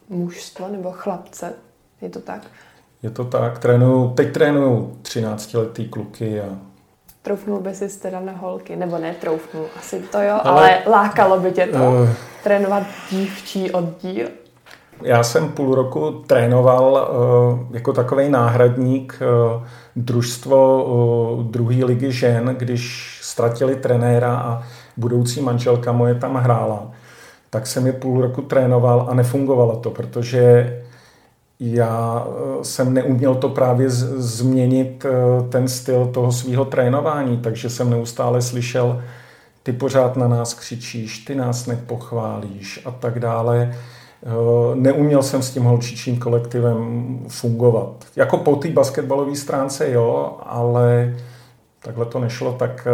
uh, 0.08 0.18
mužstvo 0.18 0.68
nebo 0.68 0.92
chlapce. 0.92 1.52
Je 2.02 2.08
to 2.10 2.20
tak? 2.20 2.42
Je 3.02 3.10
to 3.10 3.24
tak. 3.24 3.58
Trénuju, 3.58 4.12
teď 4.14 4.32
trénuju 4.32 4.98
13-letý 5.02 5.88
kluky 5.88 6.40
a 6.40 6.58
Troufnul 7.22 7.60
by 7.60 7.74
si 7.74 8.00
teda 8.00 8.20
na 8.20 8.32
holky, 8.32 8.76
nebo 8.76 8.98
ne 8.98 9.14
troufnul, 9.14 9.66
asi 9.76 10.00
to 10.00 10.20
jo, 10.20 10.40
ale, 10.42 10.60
ale 10.60 10.82
lákalo 10.86 11.40
by 11.40 11.52
tě 11.52 11.66
to 11.66 11.78
uh, 11.78 12.08
trénovat 12.42 12.82
dívčí 13.10 13.70
oddíl? 13.70 14.28
Já 15.02 15.22
jsem 15.22 15.48
půl 15.48 15.74
roku 15.74 16.10
trénoval 16.26 17.08
eh, 17.10 17.74
jako 17.74 17.92
takový 17.92 18.28
náhradník 18.28 19.18
eh, 19.20 19.66
družstvo 19.96 20.86
eh, 20.86 21.52
druhé 21.52 21.84
ligy 21.84 22.12
žen, 22.12 22.56
když 22.58 23.18
ztratili 23.22 23.76
trenéra 23.76 24.36
a 24.36 24.62
budoucí 24.96 25.40
manželka 25.40 25.92
moje 25.92 26.14
tam 26.14 26.34
hrála. 26.34 26.90
Tak 27.50 27.66
jsem 27.66 27.86
je 27.86 27.92
půl 27.92 28.20
roku 28.20 28.42
trénoval 28.42 29.06
a 29.10 29.14
nefungovalo 29.14 29.76
to, 29.76 29.90
protože 29.90 30.80
já 31.60 32.26
jsem 32.62 32.94
neuměl 32.94 33.34
to 33.34 33.48
právě 33.48 33.90
změnit 33.90 35.06
ten 35.48 35.68
styl 35.68 36.06
toho 36.06 36.32
svého 36.32 36.64
trénování, 36.64 37.36
takže 37.36 37.70
jsem 37.70 37.90
neustále 37.90 38.42
slyšel, 38.42 39.02
ty 39.62 39.72
pořád 39.72 40.16
na 40.16 40.28
nás 40.28 40.54
křičíš, 40.54 41.18
ty 41.18 41.34
nás 41.34 41.66
nepochválíš 41.66 42.80
a 42.84 42.90
tak 42.90 43.18
dále. 43.18 43.74
Eh, 44.24 44.74
neuměl 44.74 45.22
jsem 45.22 45.42
s 45.42 45.50
tím 45.50 45.62
holčičím 45.62 46.18
kolektivem 46.18 47.18
fungovat. 47.28 48.04
Jako 48.16 48.38
po 48.38 48.56
té 48.56 48.68
basketbalové 48.68 49.36
stránce 49.36 49.90
jo, 49.90 50.38
ale 50.42 51.16
takhle 51.82 52.06
to 52.06 52.18
nešlo, 52.18 52.52
tak 52.52 52.86
eh, 52.86 52.90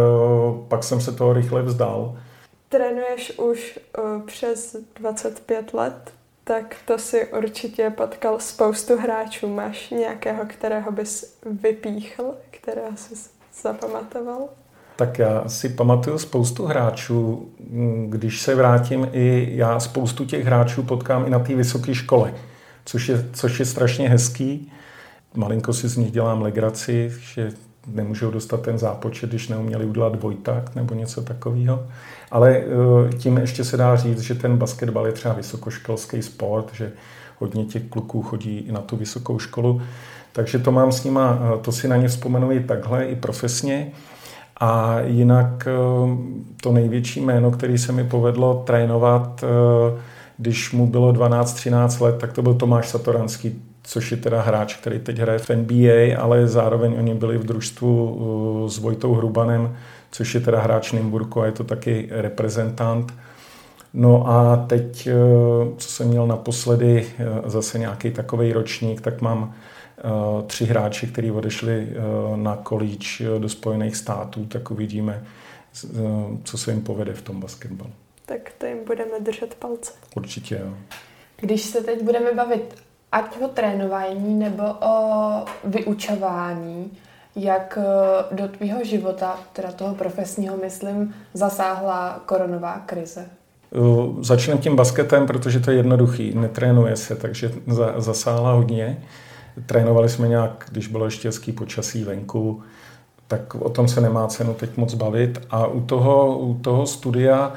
pak 0.69 0.85
jsem 0.85 1.01
se 1.01 1.13
toho 1.13 1.33
rychle 1.33 1.63
vzdal. 1.63 2.19
Trénuješ 2.69 3.39
už 3.39 3.79
eh, 3.99 4.01
přes 4.27 4.77
25 5.01 5.75
let, 5.75 6.13
tak 6.45 6.77
to 6.87 6.99
si 6.99 7.27
určitě 7.27 7.91
potkal 7.91 8.39
spoustu 8.39 8.97
hráčů. 8.97 9.49
Máš 9.49 9.91
nějakého, 9.91 10.45
kterého 10.47 10.93
bys 10.93 11.39
vypíchl, 11.63 12.35
kterého 12.51 12.97
jsi 12.97 13.15
zapamatoval? 13.63 14.49
Tak 15.01 15.19
já 15.19 15.45
si 15.47 15.69
pamatuju 15.69 16.19
spoustu 16.19 16.67
hráčů, 16.67 17.49
když 18.09 18.41
se 18.41 18.55
vrátím 18.55 19.09
i 19.13 19.49
já 19.53 19.81
spoustu 19.81 20.25
těch 20.25 20.45
hráčů 20.45 20.83
potkám 20.83 21.27
i 21.27 21.31
na 21.31 21.39
té 21.39 21.55
vysoké 21.55 21.95
škole, 21.95 22.35
což 22.85 23.09
je, 23.09 23.25
což 23.33 23.61
je 23.61 23.67
strašně 23.67 24.09
hezký. 24.09 24.73
Malinko 25.35 25.73
si 25.73 25.89
z 25.89 25.97
nich 25.97 26.11
dělám 26.11 26.43
legraci, 26.43 27.13
že 27.35 27.53
nemůžou 27.87 28.31
dostat 28.31 28.63
ten 28.63 28.79
zápočet, 28.79 29.31
když 29.31 29.49
neuměli 29.49 29.85
udělat 29.85 30.13
dvojtakt 30.13 30.77
nebo 30.77 30.95
něco 30.95 31.23
takového. 31.23 31.87
Ale 32.31 32.57
eh, 32.57 33.13
tím 33.19 33.37
ještě 33.37 33.65
se 33.65 33.77
dá 33.77 33.97
říct, 33.97 34.21
že 34.21 34.35
ten 34.35 34.57
basketbal 34.57 35.07
je 35.07 35.13
třeba 35.13 35.35
vysokoškolský 35.35 36.23
sport, 36.23 36.75
že 36.75 36.93
hodně 37.39 37.65
těch 37.65 37.83
kluků 37.83 38.23
chodí 38.23 38.59
i 38.59 38.73
na 38.73 38.81
tu 38.81 38.97
vysokou 38.97 39.39
školu. 39.39 39.83
Takže 40.33 40.59
to 40.59 40.73
mám 40.73 40.93
s 40.93 41.05
nima, 41.05 41.39
eh, 41.43 41.59
to 41.59 41.73
si 41.73 41.89
na 41.89 41.97
ně 41.97 42.09
vzpomenu 42.09 42.53
i 42.53 42.61
takhle, 42.61 43.05
i 43.05 43.17
profesně. 43.17 43.93
A 44.61 45.01
jinak 45.01 45.67
eh, 45.67 45.73
to 46.63 46.73
největší 46.73 47.21
jméno, 47.21 47.51
který 47.51 47.79
se 47.79 47.93
mi 47.93 48.05
povedlo 48.05 48.63
trénovat, 48.67 49.45
když 50.39 50.73
mu 50.73 50.87
bylo 50.87 51.13
12-13 51.13 52.05
let, 52.05 52.19
tak 52.19 52.33
to 52.33 52.43
byl 52.43 52.55
Tomáš 52.55 52.89
Satoranský, 52.89 53.63
což 53.83 54.11
je 54.11 54.17
teda 54.17 54.43
hráč, 54.43 54.75
který 54.75 54.99
teď 54.99 55.19
hraje 55.19 55.39
v 55.39 55.51
NBA, 55.51 56.23
ale 56.23 56.47
zároveň 56.47 56.95
oni 56.99 57.15
byli 57.15 57.39
v 57.39 57.45
družstvu 57.45 58.67
s 58.69 58.79
Vojtou 58.79 59.15
Hrubanem, 59.15 59.77
což 60.11 60.35
je 60.35 60.41
teda 60.41 60.61
hráč 60.61 60.93
Nymburku 60.93 61.41
a 61.41 61.47
je 61.47 61.53
to 61.53 61.65
taky 61.65 62.09
reprezentant. 62.11 63.13
No 63.95 64.29
a 64.29 64.57
teď, 64.57 65.07
eh, 65.07 65.13
co 65.77 65.89
jsem 65.89 66.09
měl 66.09 66.27
naposledy, 66.27 67.07
eh, 67.19 67.27
zase 67.51 67.79
nějaký 67.79 68.11
takový 68.11 68.53
ročník, 68.53 69.01
tak 69.01 69.21
mám 69.21 69.53
eh, 69.53 69.57
tři 70.47 70.65
hráči, 70.65 71.07
kteří 71.07 71.31
odešli 71.31 71.89
na 72.37 72.57
kolíč 72.57 73.23
do 73.39 73.49
Spojených 73.49 73.97
států, 73.97 74.47
tak 74.47 74.71
uvidíme, 74.71 75.25
co 76.45 76.59
se 76.59 76.71
jim 76.71 76.83
povede 76.83 77.13
v 77.13 77.23
tom 77.23 77.41
basketbalu. 77.41 77.91
Tak 78.27 78.53
to 78.59 78.67
jim 78.67 78.79
budeme 78.87 79.21
držet 79.21 79.55
palce. 79.55 79.93
Určitě, 80.17 80.61
jo. 80.65 80.75
Když 81.37 81.63
se 81.63 81.81
teď 81.81 82.03
budeme 82.03 82.35
bavit 82.35 82.75
ať 83.13 83.41
o 83.41 83.49
trénování 83.49 84.35
nebo 84.35 84.63
o 84.81 85.45
vyučování, 85.65 86.91
jak 87.37 87.79
eh, 87.81 88.35
do 88.35 88.49
tvýho 88.49 88.85
života, 88.85 89.39
teda 89.53 89.73
toho 89.73 89.95
profesního, 89.95 90.57
myslím, 90.57 91.15
zasáhla 91.35 92.23
koronová 92.27 92.83
krize? 92.87 93.27
Eh, 93.75 93.79
začneme 94.25 94.61
tím 94.61 94.77
basketem, 94.77 95.27
protože 95.27 95.61
to 95.61 95.71
je 95.71 95.77
jednoduchý, 95.77 96.35
netrénuje 96.35 96.97
se, 96.97 97.17
takže 97.17 97.53
zasáhla 97.97 98.53
hodně. 98.53 99.03
Trénovali 99.67 100.09
jsme 100.09 100.29
nějak, 100.29 100.67
když 100.73 100.89
bylo 100.89 101.05
ještě 101.05 101.29
hezký 101.29 101.53
počasí 101.53 102.05
venku, 102.05 102.63
tak 103.29 103.55
o 103.55 103.69
tom 103.69 103.89
se 103.89 104.01
nemá 104.01 104.27
cenu 104.27 104.55
teď 104.55 104.77
moc 104.77 104.95
bavit. 104.95 105.41
A 105.51 105.67
u 105.67 105.81
toho, 105.81 106.39
u 106.39 106.55
toho 106.55 106.87
studia 106.87 107.53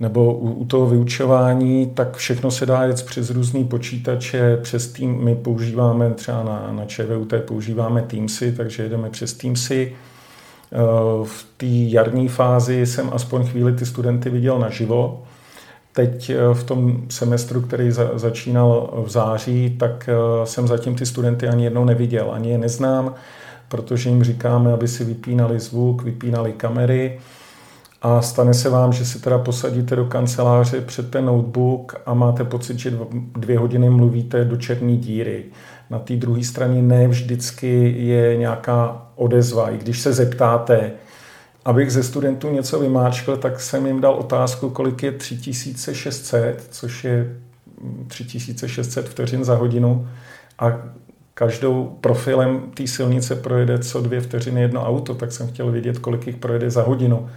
nebo 0.00 0.34
u, 0.34 0.50
u 0.52 0.64
toho 0.64 0.86
vyučování, 0.86 1.86
tak 1.86 2.16
všechno 2.16 2.50
se 2.50 2.66
dá 2.66 2.84
jet 2.84 3.02
přes 3.02 3.30
různý 3.30 3.64
počítače, 3.64 4.56
přes 4.56 4.92
tým, 4.92 5.24
my 5.24 5.34
používáme 5.34 6.10
třeba 6.10 6.42
na, 6.42 6.68
na 6.72 6.84
ČVUT 6.84 7.34
používáme 7.46 8.02
Teamsy, 8.02 8.52
takže 8.52 8.82
jedeme 8.82 9.10
přes 9.10 9.32
Teamsy. 9.32 9.92
Eh, 10.72 10.76
v 11.24 11.46
té 11.56 11.66
jarní 11.66 12.28
fázi 12.28 12.86
jsem 12.86 13.10
aspoň 13.12 13.46
chvíli 13.46 13.72
ty 13.72 13.86
studenty 13.86 14.30
viděl 14.30 14.58
naživo. 14.58 15.22
Teď 15.98 16.30
eh, 16.30 16.54
v 16.54 16.64
tom 16.64 17.02
semestru, 17.08 17.60
který 17.60 17.90
za, 17.90 18.10
začínal 18.18 18.90
v 19.06 19.10
září, 19.10 19.76
tak 19.78 20.08
eh, 20.08 20.46
jsem 20.46 20.68
zatím 20.68 20.94
ty 20.94 21.06
studenty 21.06 21.48
ani 21.48 21.64
jednou 21.64 21.84
neviděl, 21.84 22.30
ani 22.32 22.50
je 22.50 22.58
neznám, 22.58 23.14
protože 23.68 24.08
jim 24.08 24.24
říkáme, 24.24 24.72
aby 24.72 24.88
si 24.88 25.04
vypínali 25.04 25.60
zvuk, 25.60 26.02
vypínali 26.02 26.52
kamery, 26.52 27.18
a 28.02 28.22
stane 28.22 28.54
se 28.54 28.70
vám, 28.70 28.92
že 28.92 29.04
si 29.04 29.20
teda 29.20 29.38
posadíte 29.38 29.96
do 29.96 30.04
kanceláře 30.04 30.80
před 30.80 31.10
ten 31.10 31.24
notebook 31.24 32.00
a 32.06 32.14
máte 32.14 32.44
pocit, 32.44 32.78
že 32.78 32.98
dvě 33.36 33.58
hodiny 33.58 33.90
mluvíte 33.90 34.44
do 34.44 34.56
černé 34.56 34.96
díry. 34.96 35.44
Na 35.90 35.98
té 35.98 36.16
druhé 36.16 36.44
straně 36.44 36.82
ne 36.82 37.08
vždycky 37.08 37.94
je 37.98 38.36
nějaká 38.36 39.06
odezva. 39.16 39.70
I 39.70 39.78
když 39.78 40.00
se 40.00 40.12
zeptáte, 40.12 40.90
abych 41.64 41.92
ze 41.92 42.02
studentů 42.02 42.50
něco 42.50 42.80
vymáčkl, 42.80 43.36
tak 43.36 43.60
jsem 43.60 43.86
jim 43.86 44.00
dal 44.00 44.14
otázku, 44.14 44.70
kolik 44.70 45.02
je 45.02 45.12
3600, 45.12 46.66
což 46.70 47.04
je 47.04 47.36
3600 48.06 49.08
vteřin 49.08 49.44
za 49.44 49.54
hodinu 49.54 50.08
a 50.58 50.78
každou 51.34 51.96
profilem 52.00 52.60
té 52.74 52.86
silnice 52.86 53.36
projede 53.36 53.78
co 53.78 54.00
dvě 54.00 54.20
vteřiny 54.20 54.60
jedno 54.60 54.86
auto, 54.86 55.14
tak 55.14 55.32
jsem 55.32 55.48
chtěl 55.48 55.70
vědět, 55.70 55.98
kolik 55.98 56.26
jich 56.26 56.36
projede 56.36 56.70
za 56.70 56.82
hodinu 56.82 57.28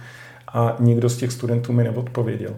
a 0.48 0.76
nikdo 0.80 1.08
z 1.08 1.16
těch 1.16 1.32
studentů 1.32 1.72
mi 1.72 1.84
neodpověděl. 1.84 2.54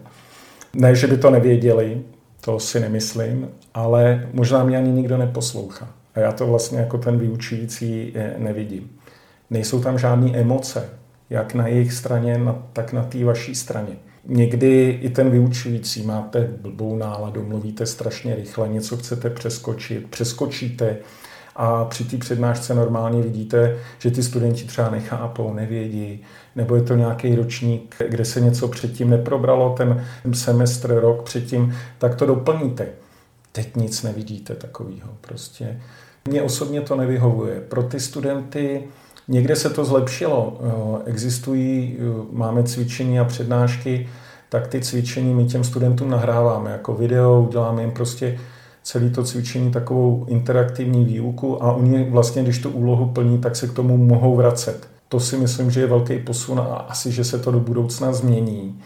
Ne, 0.73 0.95
že 0.95 1.07
by 1.07 1.17
to 1.17 1.29
nevěděli, 1.29 2.01
to 2.41 2.59
si 2.59 2.79
nemyslím, 2.79 3.49
ale 3.73 4.27
možná 4.33 4.63
mě 4.63 4.77
ani 4.77 4.91
nikdo 4.91 5.17
neposlouchá. 5.17 5.87
A 6.15 6.19
já 6.19 6.31
to 6.31 6.47
vlastně 6.47 6.79
jako 6.79 6.97
ten 6.97 7.17
vyučující 7.17 8.13
nevidím. 8.37 8.89
Nejsou 9.49 9.81
tam 9.81 9.99
žádné 9.99 10.31
emoce, 10.31 10.89
jak 11.35 11.53
na 11.53 11.67
jejich 11.67 11.93
straně, 11.93 12.39
tak 12.73 12.93
na 12.93 13.03
té 13.03 13.25
vaší 13.25 13.55
straně. 13.55 13.95
Někdy 14.25 14.99
i 15.01 15.09
ten 15.09 15.29
vyučující 15.29 16.01
máte 16.01 16.47
blbou 16.61 16.97
náladu, 16.97 17.43
mluvíte 17.43 17.85
strašně 17.85 18.35
rychle, 18.35 18.67
něco 18.67 18.97
chcete 18.97 19.29
přeskočit, 19.29 20.07
přeskočíte, 20.09 20.97
a 21.55 21.85
při 21.85 22.03
té 22.03 22.17
přednášce 22.17 22.75
normálně 22.75 23.21
vidíte, 23.21 23.77
že 23.99 24.11
ty 24.11 24.23
studenti 24.23 24.63
třeba 24.63 24.89
nechápou, 24.89 25.53
nevědí, 25.53 26.23
nebo 26.55 26.75
je 26.75 26.81
to 26.81 26.95
nějaký 26.95 27.35
ročník, 27.35 27.95
kde 28.09 28.25
se 28.25 28.41
něco 28.41 28.67
předtím 28.67 29.09
neprobralo, 29.09 29.75
ten 29.77 30.05
semestr, 30.33 30.99
rok 30.99 31.23
předtím, 31.23 31.75
tak 31.97 32.15
to 32.15 32.25
doplníte. 32.25 32.87
Teď 33.51 33.75
nic 33.75 34.03
nevidíte 34.03 34.55
takového 34.55 35.09
prostě. 35.21 35.81
Mně 36.27 36.41
osobně 36.41 36.81
to 36.81 36.95
nevyhovuje. 36.95 37.61
Pro 37.61 37.83
ty 37.83 37.99
studenty 37.99 38.83
někde 39.27 39.55
se 39.55 39.69
to 39.69 39.85
zlepšilo. 39.85 40.59
Existují, 41.05 41.97
máme 42.31 42.63
cvičení 42.63 43.19
a 43.19 43.25
přednášky, 43.25 44.09
tak 44.49 44.67
ty 44.67 44.81
cvičení 44.81 45.33
my 45.33 45.45
těm 45.45 45.63
studentům 45.63 46.09
nahráváme 46.09 46.71
jako 46.71 46.93
video, 46.93 47.41
uděláme 47.41 47.81
jim 47.81 47.91
prostě 47.91 48.39
celé 48.83 49.09
to 49.09 49.23
cvičení 49.23 49.71
takovou 49.71 50.25
interaktivní 50.27 51.05
výuku 51.05 51.63
a 51.63 51.71
oni 51.71 52.09
vlastně, 52.09 52.43
když 52.43 52.59
tu 52.59 52.69
úlohu 52.69 53.05
plní, 53.05 53.37
tak 53.37 53.55
se 53.55 53.67
k 53.67 53.73
tomu 53.73 53.97
mohou 53.97 54.35
vracet. 54.35 54.87
To 55.09 55.19
si 55.19 55.37
myslím, 55.37 55.71
že 55.71 55.81
je 55.81 55.87
velký 55.87 56.19
posun 56.19 56.59
a 56.59 56.63
asi, 56.63 57.11
že 57.11 57.23
se 57.23 57.39
to 57.39 57.51
do 57.51 57.59
budoucna 57.59 58.13
změní. 58.13 58.81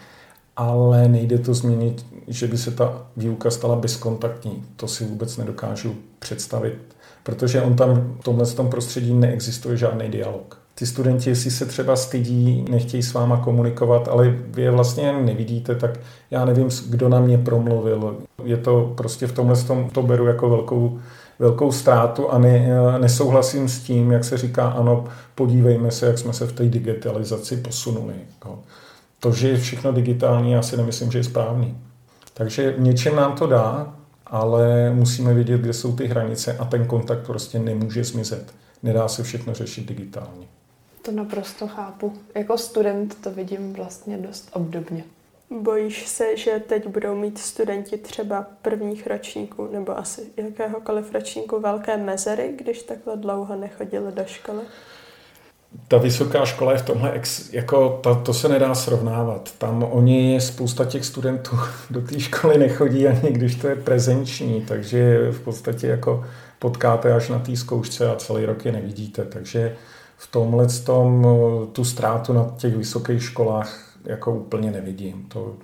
Ale 0.58 1.08
nejde 1.08 1.38
to 1.38 1.54
změnit, 1.54 2.06
že 2.28 2.48
by 2.48 2.58
se 2.58 2.72
ta 2.72 3.08
výuka 3.18 3.52
stala 3.52 3.76
bezkontaktní. 3.76 4.64
To 4.76 4.88
si 4.88 5.06
vůbec 5.06 5.38
nedokážu 5.38 5.96
představit, 6.20 6.78
protože 7.24 7.62
on 7.62 7.76
tam 7.76 8.16
v 8.20 8.24
tomhle 8.24 8.46
tom 8.46 8.70
prostředí 8.70 9.14
neexistuje 9.14 9.78
žádný 9.78 10.10
dialog. 10.10 10.58
Ty 10.76 10.86
studenti, 10.86 11.30
jestli 11.30 11.52
se 11.52 11.66
třeba 11.66 11.96
stydí, 11.96 12.66
nechtějí 12.70 13.04
s 13.04 13.14
váma 13.14 13.38
komunikovat, 13.38 14.08
ale 14.08 14.36
vy 14.48 14.62
je 14.62 14.72
vlastně 14.72 15.14
nevidíte, 15.14 15.76
tak 15.76 16.00
já 16.32 16.46
nevím, 16.46 16.70
kdo 16.90 17.10
na 17.10 17.20
mě 17.20 17.38
promluvil. 17.38 18.18
Je 18.44 18.58
to 18.58 18.94
prostě 18.98 19.28
v 19.28 19.32
tomhle 19.32 19.56
tom, 19.56 19.90
to 19.90 20.04
beru 20.04 20.26
jako 20.26 20.50
velkou, 20.50 21.00
velkou 21.40 21.72
ztrátu 21.72 22.30
a 22.30 22.38
ne, 22.38 22.70
nesouhlasím 22.98 23.70
s 23.70 23.80
tím, 23.80 24.12
jak 24.12 24.24
se 24.24 24.38
říká, 24.38 24.68
ano, 24.68 25.06
podívejme 25.36 25.92
se, 25.92 26.06
jak 26.06 26.18
jsme 26.18 26.34
se 26.34 26.48
v 26.48 26.54
té 26.54 26.64
digitalizaci 26.64 27.58
posunuli. 27.58 28.14
Jako. 28.30 28.60
To, 29.20 29.32
že 29.32 29.50
je 29.50 29.58
všechno 29.58 29.92
digitální, 29.92 30.52
já 30.52 30.62
si 30.62 30.78
nemyslím, 30.78 31.12
že 31.12 31.20
je 31.20 31.24
správný. 31.24 31.78
Takže 32.34 32.76
něčem 32.78 33.16
nám 33.16 33.36
to 33.36 33.48
dá, 33.48 33.94
ale 34.30 34.94
musíme 34.94 35.34
vědět, 35.34 35.62
kde 35.62 35.74
jsou 35.74 35.96
ty 35.96 36.08
hranice 36.08 36.58
a 36.58 36.66
ten 36.66 36.86
kontakt 36.86 37.26
prostě 37.26 37.60
nemůže 37.60 38.04
zmizet. 38.04 38.54
Nedá 38.84 39.08
se 39.08 39.24
všechno 39.24 39.54
řešit 39.54 39.86
digitálně. 39.86 40.48
To 41.02 41.12
naprosto 41.12 41.68
chápu. 41.68 42.14
Jako 42.36 42.58
student 42.58 43.22
to 43.22 43.32
vidím 43.32 43.74
vlastně 43.74 44.18
dost 44.18 44.50
obdobně. 44.54 45.04
Bojíš 45.62 46.08
se, 46.08 46.38
že 46.38 46.64
teď 46.68 46.88
budou 46.88 47.16
mít 47.16 47.38
studenti 47.38 47.98
třeba 47.98 48.48
prvních 48.62 49.08
ročníků 49.08 49.68
nebo 49.72 49.98
asi 49.98 50.22
jakéhokoliv 50.38 51.14
ročníku 51.14 51.60
velké 51.60 51.98
mezery, 51.98 52.54
když 52.58 52.84
takhle 52.84 53.18
dlouho 53.18 53.56
nechodili 53.56 54.12
do 54.12 54.26
školy? 54.26 54.62
Ta 55.88 55.98
vysoká 55.98 56.46
škola 56.46 56.72
je 56.72 56.78
v 56.78 56.86
tomhle, 56.86 57.12
ex, 57.12 57.54
jako 57.54 58.00
ta, 58.04 58.16
to 58.16 58.34
se 58.34 58.50
nedá 58.50 58.76
srovnávat. 58.76 59.52
Tam 59.58 59.86
oni, 59.92 60.42
spousta 60.42 60.86
těch 60.86 61.06
studentů 61.06 61.60
do 61.90 62.02
té 62.02 62.20
školy 62.20 62.58
nechodí 62.58 63.08
ani 63.08 63.32
když 63.32 63.56
to 63.56 63.68
je 63.68 63.76
prezenční, 63.76 64.62
takže 64.62 65.32
v 65.32 65.40
podstatě 65.40 65.88
jako 65.88 66.24
potkáte 66.60 67.14
až 67.14 67.30
na 67.30 67.40
té 67.40 67.56
zkoušce 67.56 68.12
a 68.12 68.16
celý 68.16 68.46
rok 68.46 68.66
je 68.66 68.72
nevidíte. 68.72 69.26
Takže 69.26 69.76
v 70.18 70.28
tomhle 70.28 70.68
tom 70.86 71.28
tu 71.72 71.86
ztrátu 71.86 72.34
na 72.34 72.54
těch 72.58 72.76
vysokých 72.76 73.24
školách 73.24 73.90
jako 74.06 74.34
úplně 74.34 74.72
nevidím. 74.72 75.26
To, 75.28 75.56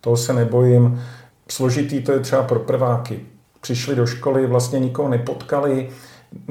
toho 0.00 0.16
se 0.16 0.32
nebojím. 0.32 1.02
Složitý 1.48 2.02
to 2.02 2.12
je 2.12 2.20
třeba 2.20 2.42
pro 2.42 2.60
prváky. 2.60 3.20
Přišli 3.60 3.94
do 3.94 4.06
školy, 4.06 4.46
vlastně 4.46 4.78
nikoho 4.78 5.08
nepotkali, 5.08 5.90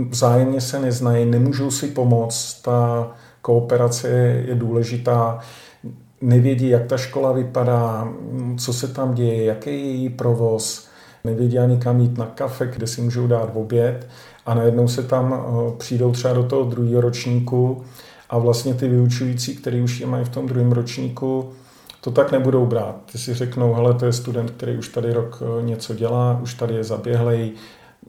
vzájemně 0.09 0.61
se 0.61 0.79
neznají, 0.79 1.25
nemůžou 1.25 1.71
si 1.71 1.87
pomoct, 1.87 2.61
ta 2.61 3.11
kooperace 3.41 4.07
je 4.47 4.55
důležitá, 4.55 5.39
nevědí, 6.21 6.69
jak 6.69 6.85
ta 6.85 6.97
škola 6.97 7.31
vypadá, 7.31 8.07
co 8.57 8.73
se 8.73 8.87
tam 8.87 9.13
děje, 9.13 9.45
jaký 9.45 9.69
je 9.69 9.75
její 9.75 10.09
provoz, 10.09 10.87
nevědí 11.23 11.59
ani 11.59 11.77
kam 11.77 11.99
jít 11.99 12.17
na 12.17 12.25
kafe, 12.25 12.67
kde 12.67 12.87
si 12.87 13.01
můžou 13.01 13.27
dát 13.27 13.49
oběd. 13.53 14.07
A 14.45 14.53
najednou 14.53 14.87
se 14.87 15.03
tam 15.03 15.33
eh, 15.33 15.77
přijdou 15.77 16.11
třeba 16.11 16.33
do 16.33 16.43
toho 16.43 16.63
druhého 16.63 17.01
ročníku 17.01 17.83
a 18.29 18.37
vlastně 18.37 18.73
ty 18.73 18.87
vyučující, 18.87 19.55
který 19.55 19.81
už 19.81 19.99
je 19.99 20.07
mají 20.07 20.25
v 20.25 20.29
tom 20.29 20.47
druhém 20.47 20.71
ročníku, 20.71 21.51
to 22.01 22.11
tak 22.11 22.31
nebudou 22.31 22.65
brát. 22.65 22.95
Ty 23.11 23.17
si 23.17 23.33
řeknou, 23.33 23.73
hele, 23.73 23.93
to 23.93 24.05
je 24.05 24.13
student, 24.13 24.51
který 24.51 24.77
už 24.77 24.87
tady 24.87 25.13
rok 25.13 25.43
eh, 25.59 25.63
něco 25.63 25.95
dělá, 25.95 26.39
už 26.43 26.53
tady 26.53 26.75
je 26.75 26.83
zaběhlej, 26.83 27.51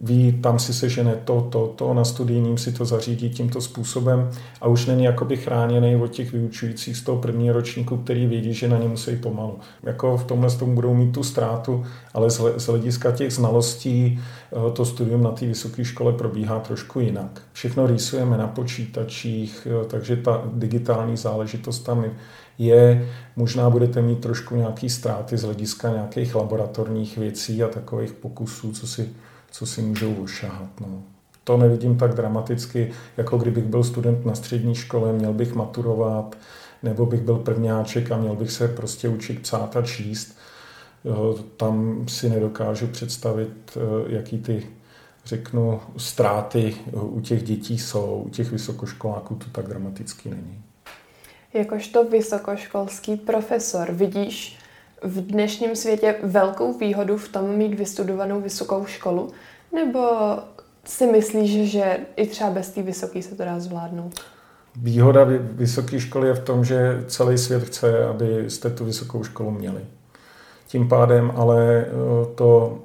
ví, 0.00 0.33
tam 0.33 0.59
si 0.59 0.74
sežene 0.74 1.16
to, 1.24 1.40
to, 1.40 1.66
to, 1.76 1.94
na 1.94 2.05
studijním 2.05 2.59
si 2.59 2.72
to 2.72 2.85
zařídí 2.85 3.31
tímto 3.31 3.61
způsobem 3.61 4.31
a 4.61 4.68
už 4.68 4.87
není 4.87 5.05
jakoby 5.05 5.37
chráněný 5.37 5.96
od 5.96 6.09
těch 6.09 6.33
vyučujících 6.33 6.96
z 6.96 7.02
toho 7.02 7.18
prvního 7.18 7.55
ročníku, 7.55 7.96
který 7.96 8.26
vědí, 8.26 8.55
že 8.55 8.68
na 8.68 8.78
ně 8.78 8.88
musí 8.88 9.16
pomalu. 9.16 9.59
Jako 9.83 10.16
v 10.16 10.24
tomhle 10.24 10.50
tomu 10.50 10.74
budou 10.74 10.94
mít 10.94 11.12
tu 11.12 11.22
ztrátu, 11.22 11.85
ale 12.14 12.31
z 12.31 12.66
hlediska 12.66 13.12
těch 13.12 13.33
znalostí 13.33 14.20
eh, 14.52 14.70
to 14.72 14.85
studium 14.85 15.22
na 15.22 15.31
té 15.31 15.46
vysoké 15.46 15.85
škole 15.85 16.12
probíhá 16.12 16.61
trošku 16.61 17.00
jinak. 17.00 17.42
Všechno 17.52 17.87
rýsujeme 17.87 18.38
na 18.38 18.46
počítačích, 18.46 19.68
eh, 19.70 19.87
takže 19.87 20.16
ta 20.16 20.42
digitální 20.52 21.16
záležitost 21.16 21.78
tam 21.78 22.05
je, 22.59 23.09
možná 23.37 23.70
budete 23.70 24.02
mít 24.02 24.20
trošku 24.20 24.57
nějaký 24.57 24.90
ztráty 24.90 25.37
z 25.37 25.42
hlediska 25.42 25.88
nějakých 25.88 26.35
laboratorních 26.35 27.18
věcí 27.18 27.62
a 27.62 27.68
takových 27.68 28.12
pokusů, 28.12 28.72
co 28.72 28.87
si 28.87 29.09
co 29.53 29.67
si 29.67 29.83
můžou 29.83 30.15
ošahat. 30.15 30.81
No. 30.81 31.03
To 31.45 31.57
nevidím 31.57 31.99
tak 31.99 32.15
dramaticky, 32.15 32.93
jako 33.17 33.38
kdybych 33.38 33.65
byl 33.65 33.85
student 33.85 34.27
na 34.27 34.35
střední 34.35 34.75
škole, 34.75 35.12
měl 35.12 35.33
bych 35.33 35.55
maturovat, 35.55 36.37
nebo 36.83 37.07
bych 37.07 37.21
byl 37.21 37.37
prvňáček 37.37 38.11
a 38.11 38.17
měl 38.17 38.37
bych 38.37 38.51
se 38.51 38.69
prostě 38.69 39.09
učit 39.09 39.43
psát 39.43 39.77
a 39.77 39.83
číst. 39.83 40.37
Tam 41.57 42.05
si 42.09 42.31
nedokážu 42.31 42.87
představit, 42.87 43.77
eh, 43.77 43.81
jaký 44.15 44.38
ty, 44.38 44.67
řeknu, 45.25 45.81
ztráty 45.97 46.77
u 46.93 47.21
těch 47.21 47.43
dětí 47.43 47.79
jsou. 47.79 48.23
U 48.27 48.29
těch 48.29 48.51
vysokoškoláků 48.51 49.35
to 49.35 49.47
tak 49.53 49.67
dramaticky 49.67 50.31
není. 50.31 50.62
Jakožto 51.55 52.05
vysokoškolský 52.05 53.17
profesor 53.17 53.93
vidíš 53.93 54.59
v 55.03 55.21
dnešním 55.21 55.77
světě 55.77 56.15
velkou 56.23 56.79
výhodu 56.79 57.17
v 57.17 57.29
tom 57.29 57.57
mít 57.57 57.75
vystudovanou 57.75 58.41
vysokou 58.41 58.87
školu? 58.87 59.31
Nebo 59.75 60.09
si 60.85 61.07
myslíš, 61.07 61.71
že 61.71 61.99
i 62.17 62.27
třeba 62.27 62.51
bez 62.51 62.71
té 62.71 62.83
vysoké 62.83 63.23
se 63.23 63.35
to 63.35 63.45
dá 63.45 63.61
zvládnout? 63.61 64.21
Výhoda 64.77 65.27
vysoké 65.41 66.01
školy 66.01 66.29
je 66.29 66.35
v 66.35 66.45
tom, 66.45 66.65
že 66.65 67.05
celý 67.07 67.38
svět 67.38 67.62
chce, 67.62 68.05
abyste 68.05 68.71
tu 68.71 68.85
vysokou 68.85 69.25
školu 69.25 69.51
měli. 69.51 69.81
Tím 70.67 70.88
pádem 70.88 71.33
ale 71.37 71.87
eh, 71.87 71.91
to, 72.35 72.79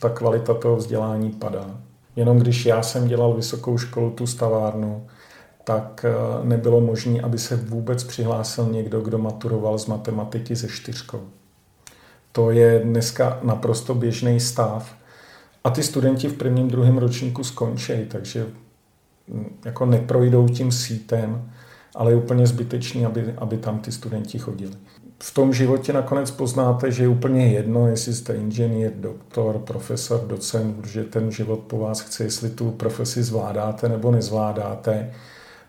ta 0.00 0.08
kvalita 0.08 0.54
toho 0.54 0.76
vzdělání 0.76 1.30
padá. 1.30 1.80
Jenom 2.16 2.38
když 2.38 2.66
já 2.66 2.82
jsem 2.82 3.08
dělal 3.08 3.34
vysokou 3.34 3.78
školu, 3.78 4.10
tu 4.10 4.26
stavárnu, 4.26 5.06
tak 5.64 6.04
eh, 6.08 6.44
nebylo 6.44 6.80
možné, 6.80 7.20
aby 7.20 7.38
se 7.38 7.56
vůbec 7.56 8.04
přihlásil 8.04 8.64
někdo, 8.64 9.00
kdo 9.00 9.18
maturoval 9.18 9.78
z 9.78 9.86
matematiky 9.86 10.56
ze 10.56 10.68
čtyřkou. 10.68 11.20
To 12.32 12.50
je 12.50 12.78
dneska 12.78 13.38
naprosto 13.42 13.94
běžný 13.94 14.40
stav. 14.40 14.94
A 15.64 15.70
ty 15.70 15.82
studenti 15.82 16.28
v 16.28 16.34
prvním, 16.34 16.68
druhém 16.68 16.98
ročníku 16.98 17.44
skončí, 17.44 17.92
takže 18.08 18.46
mm, 19.28 19.58
jako 19.64 19.86
neprojdou 19.86 20.48
tím 20.48 20.72
sítem, 20.72 21.50
ale 21.94 22.10
je 22.10 22.16
úplně 22.16 22.46
zbytečný, 22.46 23.06
aby, 23.06 23.34
aby 23.38 23.56
tam 23.56 23.78
ty 23.78 23.92
studenti 23.92 24.38
chodili. 24.38 24.72
V 25.22 25.34
tom 25.34 25.52
životě 25.52 25.92
nakonec 25.92 26.30
poznáte, 26.30 26.92
že 26.92 27.02
je 27.02 27.08
úplně 27.08 27.46
jedno, 27.46 27.88
jestli 27.88 28.14
jste 28.14 28.34
inženýr, 28.34 28.90
doktor, 28.94 29.58
profesor, 29.58 30.26
docent, 30.26 30.86
že 30.86 31.04
ten 31.04 31.30
život 31.30 31.60
po 31.60 31.78
vás 31.78 32.00
chce, 32.00 32.24
jestli 32.24 32.50
tu 32.50 32.70
profesi 32.70 33.22
zvládáte 33.22 33.88
nebo 33.88 34.10
nezvládáte. 34.10 35.10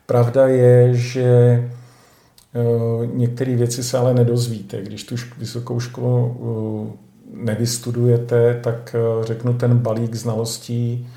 Pravda 0.05 0.47
je, 0.47 0.93
že 0.93 1.69
některé 3.13 3.55
věci 3.55 3.83
se 3.83 3.97
ale 3.97 4.13
nedozvíte. 4.13 4.81
Když 4.81 5.03
tu 5.03 5.15
vysokou 5.37 5.79
školu 5.79 6.37
eh, 6.93 6.97
nevystudujete, 7.43 8.59
tak 8.63 8.95
eh, 8.95 9.25
řeknu, 9.25 9.53
ten 9.53 9.77
balík 9.77 10.15
znalostí 10.15 11.07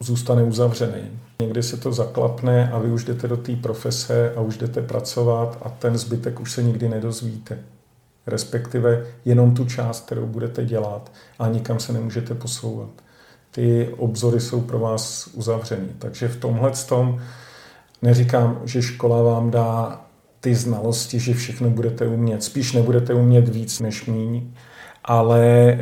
zůstane 0.00 0.42
uzavřený. 0.42 1.02
Někdy 1.42 1.62
se 1.62 1.76
to 1.76 1.92
zaklapne 1.92 2.70
a 2.70 2.78
vy 2.78 2.92
už 2.92 3.04
jdete 3.04 3.28
do 3.28 3.36
té 3.36 3.56
profese 3.56 4.32
a 4.36 4.40
už 4.40 4.58
jdete 4.58 4.82
pracovat 4.82 5.58
a 5.62 5.68
ten 5.68 5.98
zbytek 5.98 6.40
už 6.40 6.52
se 6.52 6.62
nikdy 6.62 6.88
nedozvíte. 6.88 7.58
Respektive 8.26 9.06
jenom 9.24 9.54
tu 9.54 9.64
část, 9.64 10.06
kterou 10.06 10.26
budete 10.26 10.64
dělat 10.64 11.12
a 11.38 11.48
nikam 11.48 11.80
se 11.80 11.92
nemůžete 11.92 12.34
posouvat. 12.34 12.90
Ty 13.50 13.94
obzory 13.96 14.40
jsou 14.40 14.60
pro 14.60 14.78
vás 14.78 15.26
uzavřený. 15.32 15.88
Takže 15.98 16.28
v 16.28 16.36
tomhle 16.36 16.72
tom 16.88 17.20
neříkám, 18.02 18.60
že 18.64 18.82
škola 18.82 19.22
vám 19.22 19.50
dá 19.50 20.05
ty 20.46 20.54
znalosti, 20.54 21.18
že 21.18 21.34
všechno 21.34 21.70
budete 21.70 22.06
umět. 22.06 22.42
Spíš 22.42 22.72
nebudete 22.72 23.14
umět 23.14 23.48
víc 23.48 23.80
než 23.80 24.06
míň, 24.06 24.50
ale 25.04 25.40
eh, 25.70 25.78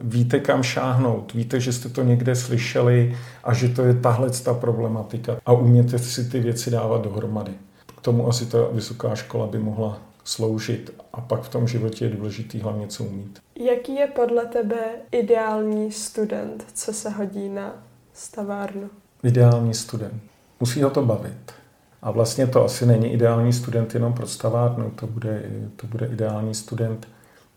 víte, 0.00 0.40
kam 0.40 0.62
šáhnout. 0.62 1.34
Víte, 1.34 1.60
že 1.60 1.72
jste 1.72 1.88
to 1.88 2.02
někde 2.02 2.34
slyšeli 2.34 3.16
a 3.44 3.54
že 3.54 3.68
to 3.68 3.84
je 3.84 3.94
tahle 3.94 4.30
ta 4.30 4.54
problematika 4.54 5.36
a 5.46 5.52
uměte 5.52 5.98
si 5.98 6.24
ty 6.24 6.40
věci 6.40 6.70
dávat 6.70 7.02
dohromady. 7.02 7.52
K 7.96 8.00
tomu 8.00 8.28
asi 8.28 8.46
ta 8.46 8.58
vysoká 8.72 9.14
škola 9.14 9.46
by 9.46 9.58
mohla 9.58 9.98
sloužit 10.24 10.94
a 11.12 11.20
pak 11.20 11.42
v 11.42 11.48
tom 11.48 11.68
životě 11.68 12.04
je 12.04 12.10
důležitý 12.10 12.60
hlavně 12.60 12.86
co 12.86 13.04
umít. 13.04 13.38
Jaký 13.60 13.94
je 13.94 14.06
podle 14.06 14.46
tebe 14.46 14.84
ideální 15.12 15.92
student, 15.92 16.64
co 16.74 16.92
se 16.92 17.10
hodí 17.10 17.48
na 17.48 17.72
stavárnu? 18.14 18.90
Ideální 19.22 19.74
student. 19.74 20.22
Musí 20.60 20.82
ho 20.82 20.90
to 20.90 21.02
bavit. 21.02 21.59
A 22.02 22.10
vlastně 22.10 22.46
to 22.46 22.64
asi 22.64 22.86
není 22.86 23.12
ideální 23.12 23.52
student 23.52 23.94
jenom 23.94 24.12
pro 24.12 24.26
stavárnu, 24.26 24.90
to 24.90 25.06
bude, 25.06 25.42
to 25.76 25.86
bude 25.86 26.06
ideální 26.06 26.54
student 26.54 27.08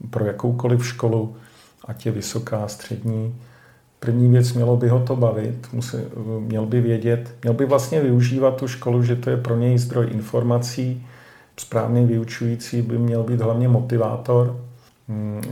pro 0.10 0.26
jakoukoliv 0.26 0.86
školu, 0.86 1.36
ať 1.86 2.06
je 2.06 2.12
vysoká, 2.12 2.68
střední. 2.68 3.36
První 4.00 4.32
věc, 4.32 4.54
mělo 4.54 4.78
by 4.78 4.90
ho 4.90 5.00
to 5.00 5.16
bavit, 5.16 5.68
musí, 5.74 5.98
měl 6.40 6.66
by 6.66 6.82
vědět, 6.82 7.36
měl 7.42 7.54
by 7.54 7.66
vlastně 7.66 8.02
využívat 8.02 8.56
tu 8.56 8.68
školu, 8.68 9.04
že 9.04 9.16
to 9.16 9.30
je 9.30 9.38
pro 9.38 9.58
něj 9.58 9.78
zdroj 9.78 10.08
informací. 10.12 11.06
Správný 11.58 12.06
vyučující 12.06 12.82
by 12.82 12.98
měl 12.98 13.24
být 13.24 13.42
hlavně 13.42 13.68
motivátor, 13.68 14.60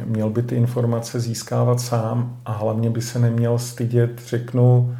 měl 0.05 0.29
by 0.29 0.43
ty 0.43 0.55
informace 0.55 1.19
získávat 1.19 1.79
sám 1.79 2.37
a 2.45 2.51
hlavně 2.51 2.89
by 2.89 3.01
se 3.01 3.19
neměl 3.19 3.59
stydět, 3.59 4.21
řeknu, 4.27 4.95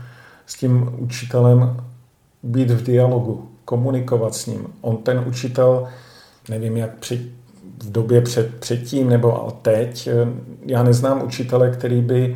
s 0.46 0.56
tím 0.56 0.90
učitelem 0.98 1.78
být 2.44 2.72
v 2.72 2.84
dialogu, 2.84 3.51
komunikovat 3.72 4.36
s 4.36 4.46
ním. 4.46 4.68
On 4.82 4.98
ten 4.98 5.24
učitel, 5.28 5.88
nevím 6.50 6.78
jak 6.78 6.98
při, 7.00 7.32
v 7.84 7.92
době 7.92 8.22
před, 8.22 8.56
předtím 8.60 9.10
nebo 9.10 9.58
teď, 9.62 10.10
já 10.66 10.84
neznám 10.84 11.24
učitele, 11.24 11.70
který 11.70 12.02
by 12.02 12.36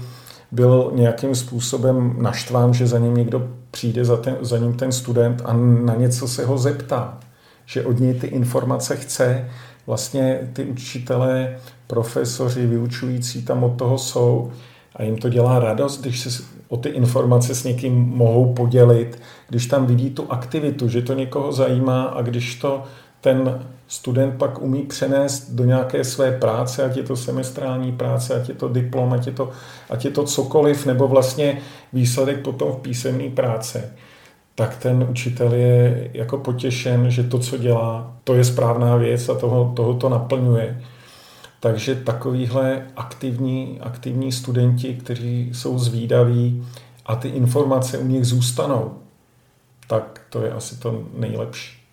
byl 0.52 0.91
nějakým 0.95 1.36
způsobem 1.36 2.15
naštván, 2.19 2.74
že 2.74 2.88
za 2.88 3.00
ním 3.00 3.15
někdo 3.15 3.48
přijde, 3.71 4.06
za, 4.06 4.17
ten, 4.17 4.38
za 4.41 4.58
ním 4.58 4.74
ten 4.74 4.91
student 4.91 5.41
a 5.45 5.54
na 5.84 5.95
něco 5.95 6.28
se 6.28 6.45
ho 6.45 6.58
zeptá. 6.58 7.19
Že 7.65 7.86
od 7.86 8.00
něj 8.00 8.13
ty 8.13 8.28
informace 8.28 8.95
chce. 8.95 9.50
Vlastně 9.88 10.39
ty 10.54 10.63
učitelé, 10.65 11.58
profesoři, 11.88 12.67
vyučující 12.67 13.43
tam 13.43 13.63
od 13.63 13.76
toho 13.78 13.98
jsou 13.98 14.52
a 14.95 15.03
jim 15.03 15.17
to 15.17 15.29
dělá 15.29 15.60
radost, 15.60 16.01
když 16.01 16.19
se 16.19 16.43
o 16.67 16.77
ty 16.77 16.89
informace 16.89 17.55
s 17.55 17.63
někým 17.63 17.93
mohou 17.93 18.53
podělit, 18.53 19.21
když 19.49 19.65
tam 19.67 19.86
vidí 19.86 20.10
tu 20.10 20.31
aktivitu, 20.31 20.89
že 20.89 21.01
to 21.01 21.13
někoho 21.13 21.51
zajímá 21.51 22.03
a 22.03 22.21
když 22.21 22.55
to 22.55 22.84
ten 23.21 23.65
student 23.88 24.36
pak 24.38 24.62
umí 24.62 24.81
přenést 24.81 25.49
do 25.51 25.65
nějaké 25.65 26.03
své 26.03 26.31
práce, 26.31 26.84
ať 26.84 26.97
je 26.97 27.03
to 27.03 27.15
semestrální 27.15 27.91
práce, 27.91 28.41
ať 28.41 28.49
je 28.49 28.55
to 28.55 28.69
diplom, 28.69 29.13
ať 29.13 29.27
je 29.27 29.34
to, 29.34 29.49
ať 29.89 30.05
je 30.05 30.12
to 30.12 30.23
cokoliv, 30.23 30.86
nebo 30.86 31.08
vlastně 31.08 31.58
výsledek 31.93 32.39
potom 32.39 32.71
v 32.71 32.77
písemné 32.77 33.29
práce, 33.29 33.93
tak 34.55 34.77
ten 34.77 35.08
učitel 35.10 35.53
je 35.53 36.10
jako 36.13 36.38
potěšen, 36.38 37.12
že 37.12 37.23
to, 37.23 37.39
co 37.39 37.58
dělá, 37.58 38.13
to 38.23 38.36
je 38.36 38.43
správná 38.43 38.96
věc 38.96 39.29
a 39.29 39.35
toho, 39.35 39.73
toho 39.75 39.93
to 39.93 40.10
naplňuje. 40.10 40.81
Takže 41.65 41.95
takovýhle 41.95 42.87
aktivní, 42.95 43.79
aktivní 43.81 44.31
studenti, 44.31 44.93
kteří 44.93 45.51
jsou 45.53 45.79
zvídaví 45.79 46.67
a 47.05 47.15
ty 47.15 47.27
informace 47.27 47.97
u 47.97 48.07
nich 48.07 48.25
zůstanou, 48.25 48.97
tak 49.87 50.21
to 50.29 50.41
je 50.41 50.51
asi 50.51 50.77
to 50.77 51.03
nejlepší. 51.13 51.83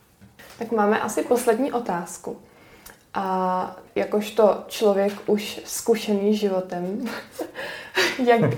Tak 0.58 0.72
máme 0.72 1.00
asi 1.00 1.22
poslední 1.22 1.72
otázku. 1.72 2.36
A 3.14 3.76
jakožto 3.94 4.64
člověk 4.68 5.12
už 5.26 5.60
zkušený 5.64 6.36
životem, 6.36 7.08
jak 8.26 8.40
uh, 8.40 8.48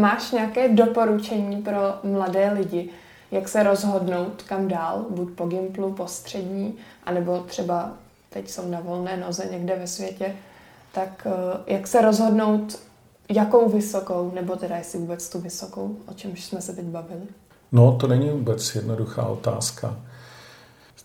máš 0.00 0.30
nějaké 0.30 0.68
doporučení 0.68 1.62
pro 1.62 1.94
mladé 2.02 2.52
lidi, 2.52 2.90
jak 3.30 3.48
se 3.48 3.62
rozhodnout, 3.62 4.42
kam 4.42 4.68
dál, 4.68 5.06
buď 5.10 5.30
po 5.30 5.46
Gimplu, 5.46 5.92
po 5.92 6.06
střední, 6.06 6.74
anebo 7.04 7.38
třeba 7.38 7.92
teď 8.28 8.50
jsou 8.50 8.68
na 8.68 8.80
volné 8.80 9.16
noze 9.16 9.48
někde 9.50 9.76
ve 9.76 9.86
světě, 9.86 10.36
tak 10.92 11.26
eh, 11.26 11.74
jak 11.74 11.86
se 11.86 12.02
rozhodnout, 12.02 12.78
jakou 13.28 13.68
vysokou, 13.68 14.32
nebo 14.34 14.56
teda 14.56 14.76
jestli 14.76 14.98
vůbec 14.98 15.28
tu 15.28 15.40
vysokou, 15.40 15.96
o 16.08 16.14
čemž 16.14 16.44
jsme 16.44 16.60
se 16.60 16.72
teď 16.72 16.84
bavili? 16.84 17.20
No, 17.72 17.92
to 17.92 18.06
není 18.06 18.30
vůbec 18.30 18.74
jednoduchá 18.74 19.26
otázka. 19.26 19.96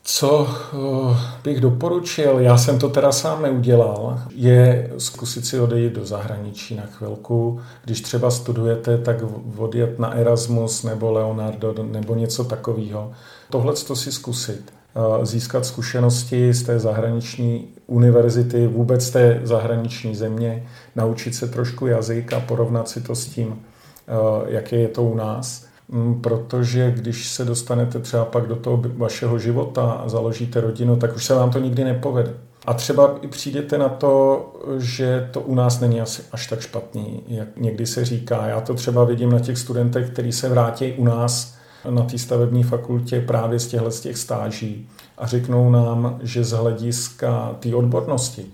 Co 0.08 0.48
eh, 0.50 1.18
bych 1.44 1.62
doporučil, 1.62 2.40
já 2.40 2.58
jsem 2.58 2.80
to 2.80 2.90
teda 2.90 3.12
sám 3.12 3.42
neudělal, 3.42 4.20
je 4.30 4.92
zkusit 4.98 5.46
si 5.46 5.60
odejít 5.60 5.94
do 5.94 6.06
zahraničí 6.06 6.76
na 6.76 6.84
chvilku. 6.86 7.62
Když 7.84 8.02
třeba 8.02 8.32
studujete, 8.32 8.98
tak 8.98 9.18
odjet 9.58 10.00
na 10.00 10.14
Erasmus 10.14 10.84
nebo 10.84 11.12
Leonardo 11.12 11.76
nebo 11.84 12.16
něco 12.16 12.44
takového. 12.44 13.12
Tohle 13.50 13.74
to 13.74 13.96
si 13.96 14.12
zkusit. 14.12 14.75
Eh, 14.96 15.26
získat 15.26 15.66
zkušenosti 15.66 16.54
z 16.54 16.64
té 16.64 16.80
zahraniční 16.80 17.68
univerzity, 17.88 18.68
vůbec 18.68 19.10
té 19.10 19.42
zahraniční 19.44 20.16
země, 20.16 20.64
naučit 20.96 21.36
se 21.36 21.48
trošku 21.48 21.88
jazyk 21.88 22.34
a 22.34 22.40
porovnat 22.40 22.90
si 22.90 23.02
to 23.02 23.16
s 23.16 23.26
tím, 23.26 23.62
eh, 24.08 24.12
jaké 24.48 24.76
je 24.76 24.88
to 24.88 25.04
u 25.04 25.16
nás 25.16 25.66
Mm, 25.90 26.22
protože 26.22 26.92
když 26.92 27.30
se 27.30 27.46
dostanete 27.46 28.00
třeba 28.00 28.26
pak 28.26 28.48
do 28.48 28.56
toho 28.56 28.84
vašeho 28.98 29.40
života 29.40 29.92
a 29.92 30.10
založíte 30.10 30.62
rodinu, 30.62 30.96
tak 30.96 31.16
už 31.16 31.26
se 31.26 31.34
vám 31.34 31.52
to 31.52 31.60
nikdy 31.60 31.84
nepovede. 31.84 32.34
A 32.66 32.74
třeba 32.74 33.16
i 33.22 33.28
přijdete 33.28 33.78
na 33.78 33.90
to, 33.90 34.46
že 34.78 35.30
to 35.32 35.42
u 35.42 35.56
nás 35.56 35.80
není 35.80 36.02
asi 36.02 36.22
až 36.32 36.48
tak 36.48 36.62
špatný, 36.62 37.24
jak 37.28 37.48
někdy 37.58 37.86
se 37.86 38.06
říká. 38.06 38.48
Já 38.48 38.62
to 38.62 38.74
třeba 38.74 39.04
vidím 39.04 39.32
na 39.32 39.40
těch 39.40 39.58
studentech, 39.58 40.10
kteří 40.10 40.32
se 40.32 40.50
vrátí 40.50 40.94
u 40.94 41.04
nás 41.04 41.56
na 41.90 42.02
té 42.02 42.18
stavební 42.18 42.64
fakultě 42.64 43.22
právě 43.22 43.60
z 43.60 43.68
těchto 43.68 43.92
z 43.92 44.02
těch 44.02 44.18
stáží 44.18 44.90
a 45.18 45.28
řeknou 45.28 45.72
nám, 45.72 46.20
že 46.24 46.44
z 46.44 46.52
hlediska 46.52 47.56
té 47.60 47.76
odbornosti 47.76 48.46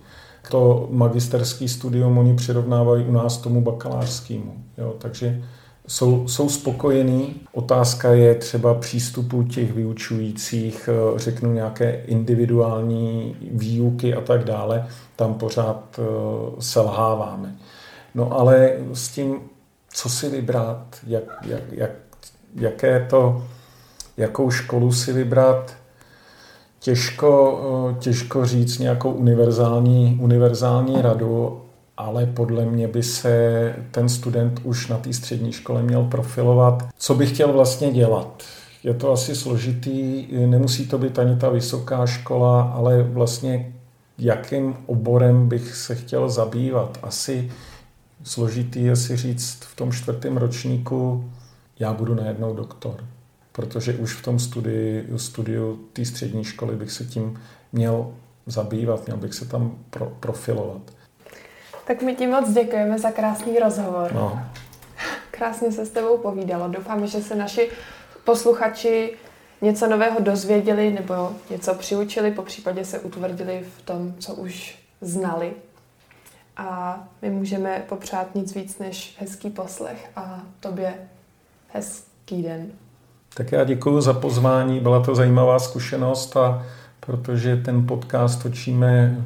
to 0.50 0.88
magisterský 0.92 1.70
studium 1.70 2.18
oni 2.18 2.36
přirovnávají 2.36 3.06
u 3.06 3.12
nás 3.12 3.38
tomu 3.38 3.62
bakalářskému. 3.62 4.54
Takže 4.98 5.44
jsou, 5.88 6.28
jsou 6.28 6.50
spokojení. 6.50 7.36
Otázka 7.54 8.14
je 8.14 8.36
třeba 8.36 8.74
přístupu 8.74 9.44
těch 9.44 9.74
vyučujících, 9.74 10.90
eh, 10.92 11.20
řeknu 11.20 11.54
nějaké 11.54 11.92
individuální 11.92 13.36
výuky 13.52 14.14
a 14.14 14.22
tak 14.22 14.44
dále. 14.44 14.88
Tam 15.16 15.34
pořád 15.34 16.00
eh, 16.00 16.04
selháváme. 16.60 17.56
No 18.16 18.40
ale 18.40 18.74
s 18.94 19.10
tím, 19.10 19.40
co 19.94 20.10
si 20.10 20.30
vybrat, 20.30 20.98
jak, 21.08 21.24
jak, 21.46 21.64
jak, 21.72 21.92
jaké 22.56 23.08
to, 23.10 23.44
jakou 24.18 24.52
školu 24.52 24.94
si 24.94 25.14
vybrat, 25.14 25.74
těžko, 26.80 27.62
eh, 27.92 28.00
těžko 28.00 28.46
říct 28.46 28.80
nějakou 28.80 29.12
univerzální, 29.12 30.18
univerzální 30.22 31.02
radu, 31.02 31.62
ale 31.98 32.26
podle 32.26 32.66
mě 32.66 32.88
by 32.88 33.04
se 33.04 33.76
ten 33.92 34.10
student 34.10 34.60
už 34.64 34.88
na 34.88 34.98
té 34.98 35.14
střední 35.14 35.52
škole 35.52 35.84
měl 35.84 36.04
profilovat, 36.04 36.88
co 36.98 37.16
by 37.16 37.26
chtěl 37.28 37.54
vlastně 37.54 37.92
dělat. 37.92 38.44
Je 38.84 38.94
to 38.94 39.12
asi 39.12 39.36
složitý, 39.36 40.28
nemusí 40.46 40.88
to 40.88 40.98
být 40.98 41.20
ani 41.20 41.36
ta 41.36 41.50
vysoká 41.50 42.06
škola, 42.06 42.62
ale 42.62 43.04
vlastně 43.04 43.74
jakým 44.18 44.76
oborem 44.86 45.48
bych 45.48 45.76
se 45.76 45.96
chtěl 45.96 46.30
zabývat. 46.30 46.98
Asi 47.04 47.52
složitý 48.24 48.84
je 48.84 48.96
si 48.96 49.18
říct 49.18 49.58
v 49.62 49.76
tom 49.76 49.92
čtvrtém 49.92 50.38
ročníku, 50.38 51.32
já 51.82 51.94
budu 51.94 52.16
najednou 52.16 52.54
doktor. 52.54 53.06
Protože 53.52 53.94
už 53.94 54.14
v 54.14 54.24
tom 54.24 54.40
studiu, 54.40 55.18
studiu 55.18 55.80
té 55.94 56.06
střední 56.06 56.44
školy 56.44 56.76
bych 56.76 56.92
se 56.92 57.06
tím 57.06 57.42
měl 57.72 58.14
zabývat, 58.46 59.06
měl 59.06 59.18
bych 59.18 59.34
se 59.34 59.46
tam 59.46 59.78
pro, 59.90 60.06
profilovat. 60.20 60.82
Tak 61.88 62.02
my 62.02 62.16
ti 62.16 62.28
moc 62.28 62.54
děkujeme 62.54 63.00
za 63.00 63.12
krásný 63.12 63.60
rozhovor. 63.60 64.14
No. 64.14 64.46
Krásně 65.32 65.72
se 65.72 65.86
s 65.86 65.90
tebou 65.90 66.18
povídalo. 66.18 66.68
Doufám, 66.68 67.08
že 67.08 67.22
se 67.22 67.36
naši 67.36 67.70
posluchači 68.24 69.14
něco 69.62 69.88
nového 69.88 70.20
dozvěděli 70.20 70.92
nebo 70.94 71.32
něco 71.50 71.74
přiučili, 71.76 72.32
po 72.32 72.42
případě 72.42 72.86
se 72.86 73.00
utvrdili 73.00 73.66
v 73.78 73.82
tom, 73.82 74.14
co 74.20 74.34
už 74.34 74.80
znali. 75.02 75.54
A 76.58 77.00
my 77.22 77.30
můžeme 77.30 77.86
popřát 77.90 78.36
nic 78.36 78.56
víc 78.56 78.80
než 78.80 79.16
hezký 79.20 79.50
poslech 79.50 80.12
a 80.16 80.42
tobě 80.60 80.94
hezký 81.74 82.44
den. 82.44 82.72
Tak 83.34 83.52
já 83.52 83.64
děkuji 83.64 84.02
za 84.02 84.14
pozvání, 84.14 84.80
byla 84.80 85.04
to 85.04 85.16
zajímavá 85.16 85.60
zkušenost 85.60 86.38
a 86.38 86.66
protože 87.00 87.58
ten 87.58 87.88
podcast 87.88 88.44
točíme 88.44 89.24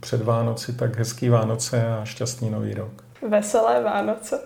před 0.00 0.22
Vánoci, 0.22 0.72
tak 0.72 0.98
hezký 0.98 1.28
Vánoce 1.28 1.88
a 1.88 2.04
šťastný 2.04 2.50
nový 2.50 2.74
rok. 2.74 3.04
Veselé 3.28 3.82
Vánoce. 3.82 4.40